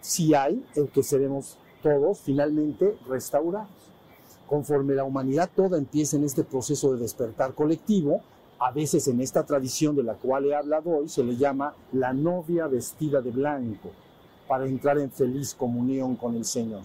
[0.00, 3.68] Si hay el que seremos todos finalmente restaurados.
[4.48, 8.22] Conforme la humanidad toda empiece en este proceso de despertar colectivo,
[8.60, 12.12] a veces en esta tradición de la cual he hablado hoy se le llama la
[12.12, 13.90] novia vestida de blanco
[14.46, 16.82] para entrar en feliz comunión con el Señor.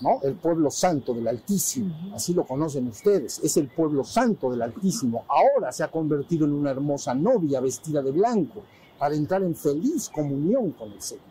[0.00, 0.20] ¿No?
[0.22, 5.24] El pueblo santo del Altísimo, así lo conocen ustedes, es el pueblo santo del Altísimo.
[5.28, 8.62] Ahora se ha convertido en una hermosa novia vestida de blanco
[8.98, 11.24] para entrar en feliz comunión con el Señor.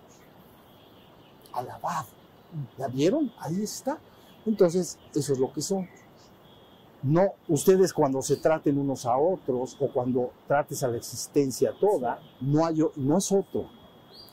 [1.52, 2.08] Alabado.
[2.78, 3.32] ¿Ya vieron?
[3.40, 3.98] Ahí está.
[4.46, 5.88] Entonces, eso es lo que son.
[7.04, 12.20] No, ustedes cuando se traten unos a otros o cuando trates a la existencia toda,
[12.42, 13.66] no, hay, no es otro.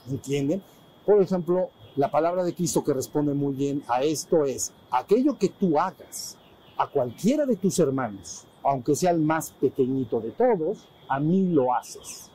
[0.08, 0.62] ¿Entienden?
[1.04, 5.50] Por ejemplo, la palabra de Cristo que responde muy bien a esto es, aquello que
[5.50, 6.36] tú hagas
[6.76, 11.74] a cualquiera de tus hermanos, aunque sea el más pequeñito de todos, a mí lo
[11.74, 12.30] haces.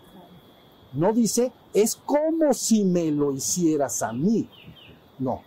[0.94, 4.48] No dice, es como si me lo hicieras a mí.
[5.18, 5.42] No,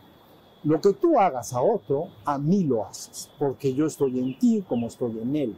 [0.65, 4.65] lo que tú hagas a otro, a mí lo haces, porque yo estoy en ti
[4.69, 5.57] como estoy en él.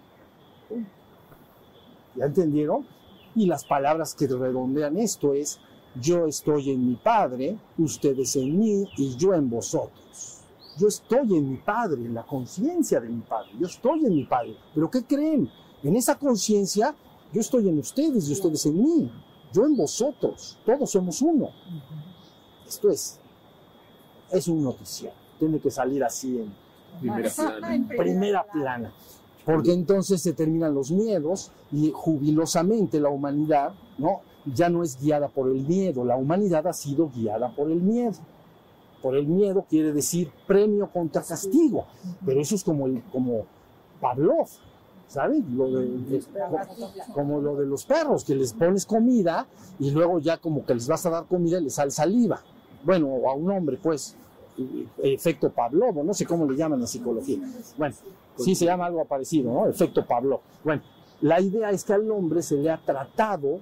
[2.17, 2.87] ¿Ya entendieron?
[3.35, 5.61] Y las palabras que redondean esto es,
[6.01, 10.41] yo estoy en mi Padre, ustedes en mí y yo en vosotros.
[10.79, 14.25] Yo estoy en mi Padre, en la conciencia de mi Padre, yo estoy en mi
[14.25, 14.57] Padre.
[14.75, 15.51] Pero ¿qué creen?
[15.83, 16.95] En esa conciencia,
[17.33, 19.13] yo estoy en ustedes y ustedes en mí,
[19.53, 21.51] yo en vosotros, todos somos uno.
[22.67, 23.21] Esto es,
[24.31, 26.53] es un noticiero, tiene que salir así en
[27.01, 27.89] Primera plana.
[27.97, 28.93] primera plana,
[29.45, 34.21] porque entonces se terminan los miedos y jubilosamente la humanidad, ¿no?
[34.55, 38.13] ya no es guiada por el miedo, la humanidad ha sido guiada por el miedo.
[39.03, 41.87] Por el miedo quiere decir premio contra castigo,
[42.25, 43.45] pero eso es como, el, como
[44.01, 44.47] Pavlov,
[45.09, 45.45] ¿saben?
[45.57, 46.25] Lo de- de-
[47.13, 49.47] como lo de los perros, que les pones comida
[49.79, 52.41] y luego ya como que les vas a dar comida y les sale saliva.
[52.85, 54.17] Bueno, a un hombre, pues,
[55.03, 57.39] efecto Pavlov, no sé cómo le llaman en psicología.
[57.77, 57.95] Bueno,
[58.37, 59.67] sí se llama algo parecido, ¿no?
[59.67, 60.41] Efecto Pavlov.
[60.63, 60.83] Bueno,
[61.21, 63.61] la idea es que al hombre se le ha tratado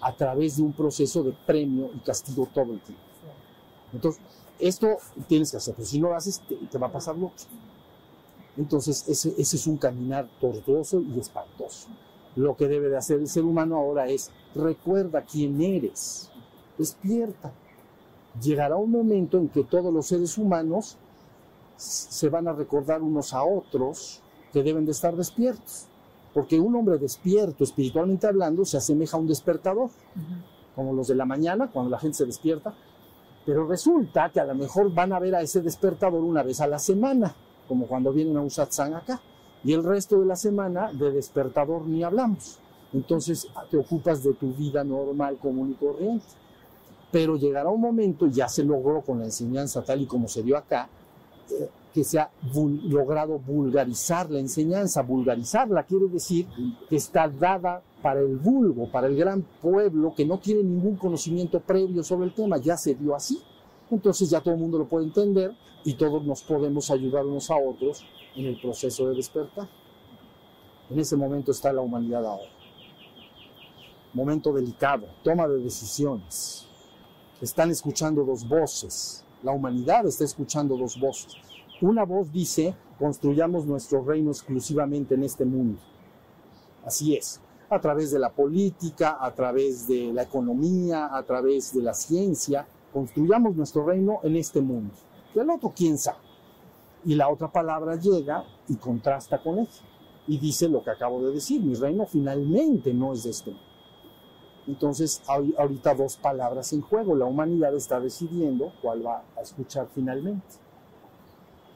[0.00, 3.04] a través de un proceso de premio y castigo todo el tiempo.
[3.92, 4.22] Entonces,
[4.58, 7.28] esto tienes que hacer, pero si no lo haces, te, te va a pasar lo
[7.28, 7.46] otro.
[8.56, 11.88] Entonces, ese, ese es un caminar tortuoso y espantoso.
[12.36, 16.30] Lo que debe de hacer el ser humano ahora es, recuerda quién eres,
[16.76, 17.52] despierta.
[18.40, 20.96] Llegará un momento en que todos los seres humanos
[21.76, 24.20] se van a recordar unos a otros
[24.52, 25.86] que deben de estar despiertos.
[26.34, 29.90] Porque un hombre despierto, espiritualmente hablando, se asemeja a un despertador,
[30.76, 32.74] como los de la mañana, cuando la gente se despierta.
[33.44, 36.66] Pero resulta que a lo mejor van a ver a ese despertador una vez a
[36.66, 37.34] la semana,
[37.66, 39.20] como cuando vienen a un satsang acá.
[39.64, 42.60] Y el resto de la semana de despertador ni hablamos.
[42.92, 46.26] Entonces te ocupas de tu vida normal, común y corriente.
[47.10, 50.56] Pero llegará un momento, ya se logró con la enseñanza tal y como se dio
[50.56, 50.88] acá,
[51.50, 52.30] eh, que se ha
[52.84, 55.02] logrado vulgarizar la enseñanza.
[55.02, 56.46] Vulgarizarla quiere decir
[56.88, 61.58] que está dada para el vulgo, para el gran pueblo que no tiene ningún conocimiento
[61.58, 62.58] previo sobre el tema.
[62.58, 63.40] Ya se dio así.
[63.90, 65.52] Entonces ya todo el mundo lo puede entender
[65.84, 68.04] y todos nos podemos ayudar unos a otros
[68.36, 69.68] en el proceso de despertar.
[70.90, 72.50] En ese momento está la humanidad ahora.
[74.12, 76.66] Momento delicado, toma de decisiones.
[77.40, 79.24] Están escuchando dos voces.
[79.42, 81.32] La humanidad está escuchando dos voces.
[81.80, 85.80] Una voz dice, construyamos nuestro reino exclusivamente en este mundo.
[86.84, 91.80] Así es, a través de la política, a través de la economía, a través de
[91.80, 94.92] la ciencia, construyamos nuestro reino en este mundo.
[95.34, 96.18] Y el otro, quién sabe.
[97.06, 99.82] Y la otra palabra llega y contrasta con eso.
[100.26, 103.69] Y dice lo que acabo de decir, mi reino finalmente no es de este mundo.
[104.70, 107.16] Entonces, hay ahorita dos palabras en juego.
[107.16, 110.46] La humanidad está decidiendo cuál va a escuchar finalmente.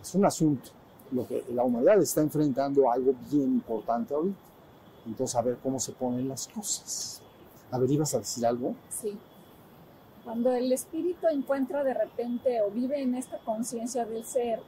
[0.01, 0.71] Es un asunto.
[1.11, 4.39] Lo que la humanidad está enfrentando algo bien importante ahorita.
[5.07, 7.21] Entonces, a ver cómo se ponen las cosas.
[7.73, 8.77] A ver, ¿ibas a decir algo?
[8.91, 9.19] Sí.
[10.23, 14.61] Cuando el espíritu encuentra de repente o vive en esta conciencia del ser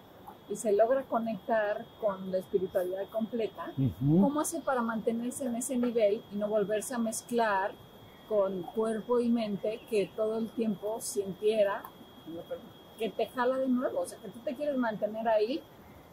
[0.48, 3.72] y se logra conectar con la espiritualidad completa.
[4.00, 7.72] ¿cómo hace para mantenerse en ese nivel y no volverse a mezclar
[8.28, 11.82] con cuerpo y mente que todo el tiempo sintiera
[12.98, 14.00] que te jala de nuevo?
[14.00, 15.60] O sea, que tú te quieres mantener ahí,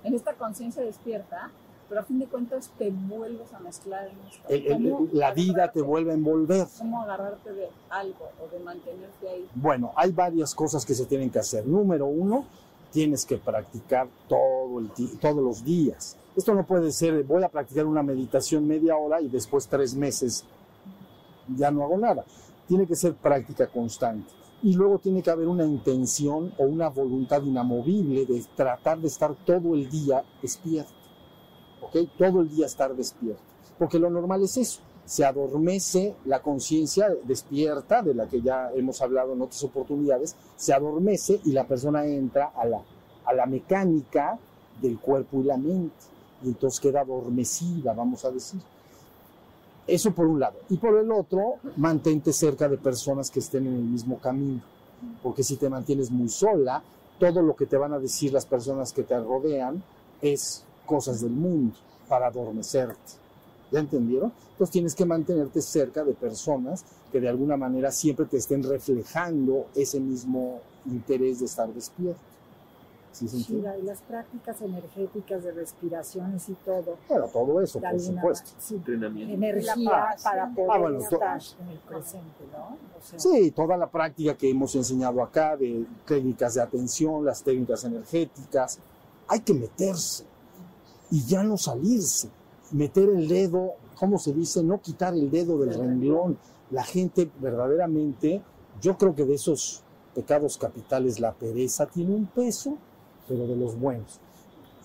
[0.04, 1.50] en esta conciencia despierta,
[1.90, 4.44] pero a fin de cuentas te vuelves a mezclar en esto.
[4.50, 6.68] El- el- ¿Cómo la vida te vuelve a envolver.
[6.78, 9.48] cómo agarrarte de algo o de mantenerte ahí.
[9.56, 11.66] Bueno, hay varias cosas que se tienen que hacer.
[11.66, 12.46] Número uno,
[12.92, 14.90] tienes que practicar todo el
[15.20, 16.18] todos los días.
[16.36, 20.44] Esto no puede ser, voy a practicar una meditación media hora y después tres meses
[21.48, 22.26] ya no hago nada.
[22.68, 24.30] Tiene que ser práctica constante.
[24.62, 29.36] Y luego tiene que haber una intención o una voluntad inamovible de tratar de estar
[29.46, 30.94] todo el día despierto.
[31.82, 32.10] ¿Ok?
[32.18, 33.42] Todo el día estar despierto.
[33.78, 39.02] Porque lo normal es eso, se adormece la conciencia despierta, de la que ya hemos
[39.02, 42.82] hablado en otras oportunidades, se adormece y la persona entra a la,
[43.26, 44.40] a la mecánica
[44.82, 45.96] del cuerpo y la mente.
[46.44, 48.62] Y entonces queda adormecida, vamos a decir.
[49.86, 50.60] Eso por un lado.
[50.70, 54.62] Y por el otro, mantente cerca de personas que estén en el mismo camino.
[55.22, 56.82] Porque si te mantienes muy sola,
[57.20, 59.84] todo lo que te van a decir las personas que te rodean
[60.22, 61.76] es cosas del mundo
[62.08, 63.14] para adormecerte.
[63.72, 64.32] ¿Ya entendieron?
[64.52, 69.66] Entonces tienes que mantenerte cerca de personas que de alguna manera siempre te estén reflejando
[69.76, 72.20] ese mismo interés de estar despierto.
[73.14, 73.28] ¿Sí?
[73.28, 76.98] Shira, y las prácticas energéticas de respiraciones y todo.
[77.08, 78.50] Bueno, todo eso, por alguna supuesto.
[78.58, 79.34] sí, Entrenamiento.
[79.36, 82.78] energía para poder Ah, bueno, to- estar en el presente, ¿no?
[82.98, 87.44] O sea, Sí, toda la práctica que hemos enseñado acá de técnicas de atención, las
[87.44, 88.80] técnicas energéticas,
[89.28, 90.26] hay que meterse
[91.12, 92.30] y ya no salirse.
[92.72, 94.64] Meter el dedo, ¿cómo se dice?
[94.64, 96.38] No quitar el dedo del renglón.
[96.72, 98.42] La gente verdaderamente,
[98.82, 99.84] yo creo que de esos
[100.16, 102.78] pecados capitales la pereza tiene un peso,
[103.28, 104.20] pero de los buenos.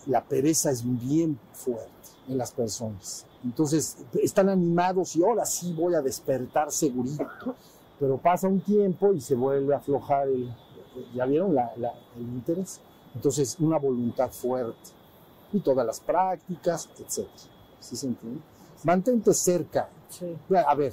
[0.06, 1.88] La pereza es bien fuerte
[2.28, 3.26] en las personas.
[3.44, 7.26] Entonces, están animados y ahora sí voy a despertar segurito
[8.00, 10.48] pero pasa un tiempo y se vuelve a aflojar el,
[11.16, 12.80] ya vieron la- la- el interés.
[13.12, 14.90] Entonces, una voluntad fuerte
[15.52, 17.26] y todas las prácticas, etc.
[17.80, 18.40] ¿Sí se entiende?
[18.84, 19.88] Mantente cerca.
[20.10, 20.36] sí.
[20.54, 20.92] A ver,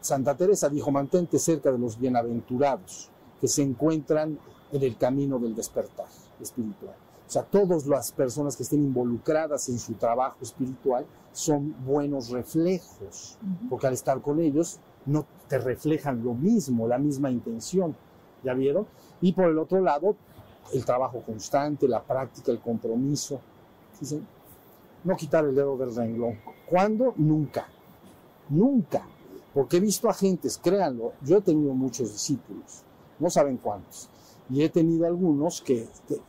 [0.00, 3.10] Santa Teresa dijo, mantente cerca de los bienaventurados
[3.40, 4.38] que se encuentran
[4.72, 6.06] en el camino del despertar
[6.40, 6.94] espiritual.
[7.26, 13.38] O sea, todas las personas que estén involucradas en su trabajo espiritual son buenos reflejos,
[13.68, 17.94] porque al estar con ellos no te reflejan lo mismo, la misma intención.
[18.42, 18.86] ¿Ya vieron?
[19.20, 20.16] Y por el otro lado,
[20.72, 23.40] el trabajo constante, la práctica, el compromiso.
[24.00, 24.22] ¿Sí
[25.04, 26.38] No quitar el dedo del renglón.
[26.68, 27.12] ¿Cuándo?
[27.16, 27.66] Nunca.
[28.48, 29.06] Nunca.
[29.52, 32.84] Porque he visto a gentes, créanlo, yo he tenido muchos discípulos,
[33.18, 34.08] no saben cuántos,
[34.50, 36.20] y he tenido algunos que, que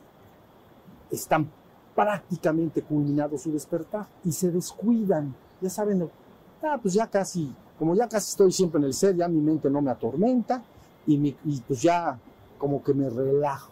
[1.11, 1.49] están
[1.95, 5.34] prácticamente culminado su despertar y se descuidan.
[5.61, 6.09] Ya saben,
[6.63, 9.70] ah, pues ya casi, como ya casi estoy siempre en el ser, ya mi mente
[9.70, 10.63] no me atormenta
[11.07, 12.17] y, mi- y pues ya
[12.57, 13.72] como que me relajo.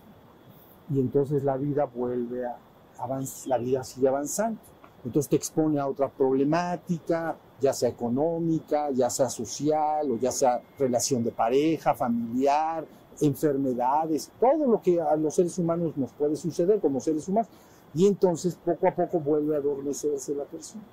[0.90, 2.58] Y entonces la vida vuelve a
[2.98, 4.60] avanzar, la vida sigue avanzando.
[5.06, 10.62] Entonces te expone a otra problemática, ya sea económica, ya sea social, o ya sea
[10.78, 12.86] relación de pareja, familiar,
[13.22, 17.50] enfermedades, todo lo que a los seres humanos nos puede suceder como seres humanos.
[17.94, 20.84] Y entonces poco a poco vuelve a adormecerse la persona.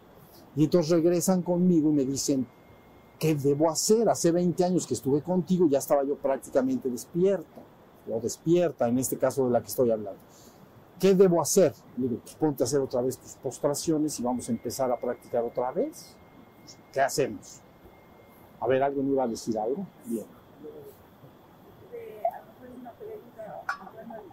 [0.56, 2.46] Y entonces regresan conmigo y me dicen,
[3.18, 4.08] ¿qué debo hacer?
[4.08, 7.60] Hace 20 años que estuve contigo, ya estaba yo prácticamente despierta,
[8.10, 10.20] o despierta, en este caso de la que estoy hablando.
[10.98, 11.74] ¿Qué debo hacer?
[11.96, 14.98] Le digo, pues ponte a hacer otra vez tus postraciones y vamos a empezar a
[14.98, 16.14] practicar otra vez.
[16.92, 17.60] ¿Qué hacemos?
[18.60, 19.86] A ver, ¿alguien iba a decir algo?
[20.06, 20.24] Bien.
[21.90, 24.30] de, a lo mejor es una pregunta hablando del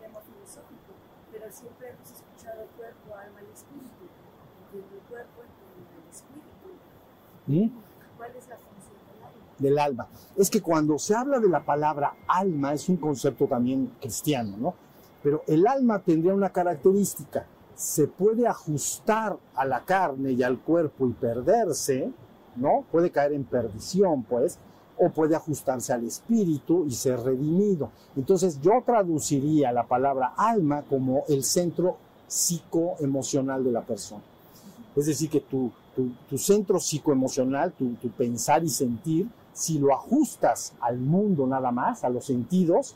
[0.00, 0.92] tema filosófico,
[1.32, 4.08] pero siempre hemos escuchado cuerpo, alma y espíritu.
[4.64, 6.68] Entiendo el cuerpo, entiendo el espíritu.
[7.46, 8.16] ¿Mm?
[8.16, 9.42] ¿Cuál es la función del alma?
[9.58, 10.08] del alma.
[10.36, 14.74] Es que cuando se habla de la palabra alma es un concepto también cristiano, ¿no?
[15.22, 21.06] Pero el alma tendría una característica, se puede ajustar a la carne y al cuerpo
[21.06, 22.10] y perderse,
[22.56, 22.84] ¿no?
[22.90, 24.58] Puede caer en perdición, pues,
[24.98, 27.90] o puede ajustarse al espíritu y ser redimido.
[28.16, 34.22] Entonces yo traduciría la palabra alma como el centro psicoemocional de la persona.
[34.94, 39.92] Es decir, que tu, tu, tu centro psicoemocional, tu, tu pensar y sentir, si lo
[39.94, 42.94] ajustas al mundo nada más, a los sentidos,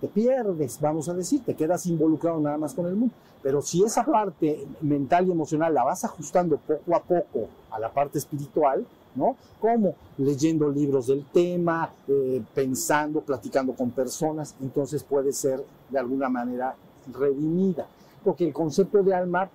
[0.00, 3.14] te pierdes, vamos a decir, te quedas involucrado nada más con el mundo.
[3.42, 7.92] Pero si esa parte mental y emocional la vas ajustando poco a poco a la
[7.92, 9.36] parte espiritual, ¿no?
[9.60, 16.28] Como leyendo libros del tema, eh, pensando, platicando con personas, entonces puede ser de alguna
[16.28, 16.74] manera
[17.12, 17.86] redimida.
[18.24, 19.50] Porque el concepto de alma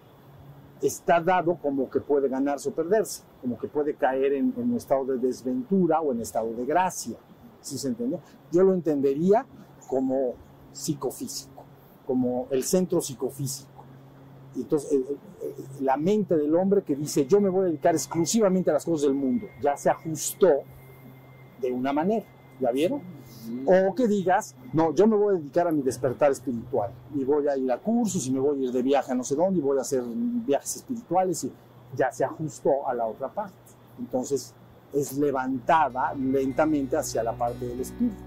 [0.81, 4.77] está dado como que puede ganarse o perderse, como que puede caer en, en un
[4.77, 7.17] estado de desventura o en estado de gracia.
[7.61, 8.19] ¿Sí se entendió?
[8.51, 9.45] Yo lo entendería
[9.87, 10.35] como
[10.71, 11.63] psicofísico,
[12.05, 13.76] como el centro psicofísico.
[14.55, 15.05] Y entonces, eh,
[15.41, 18.85] eh, la mente del hombre que dice, yo me voy a dedicar exclusivamente a las
[18.85, 20.49] cosas del mundo, ya se ajustó
[21.61, 22.25] de una manera.
[22.59, 23.01] ¿Ya vieron?
[23.65, 27.47] O que digas, no, yo me voy a dedicar a mi despertar espiritual y voy
[27.47, 29.59] a ir a cursos y me voy a ir de viaje a no sé dónde
[29.59, 31.51] y voy a hacer viajes espirituales y
[31.95, 33.55] ya se ajustó a la otra parte.
[33.99, 34.53] Entonces
[34.91, 38.26] es levantada lentamente hacia la parte del espíritu.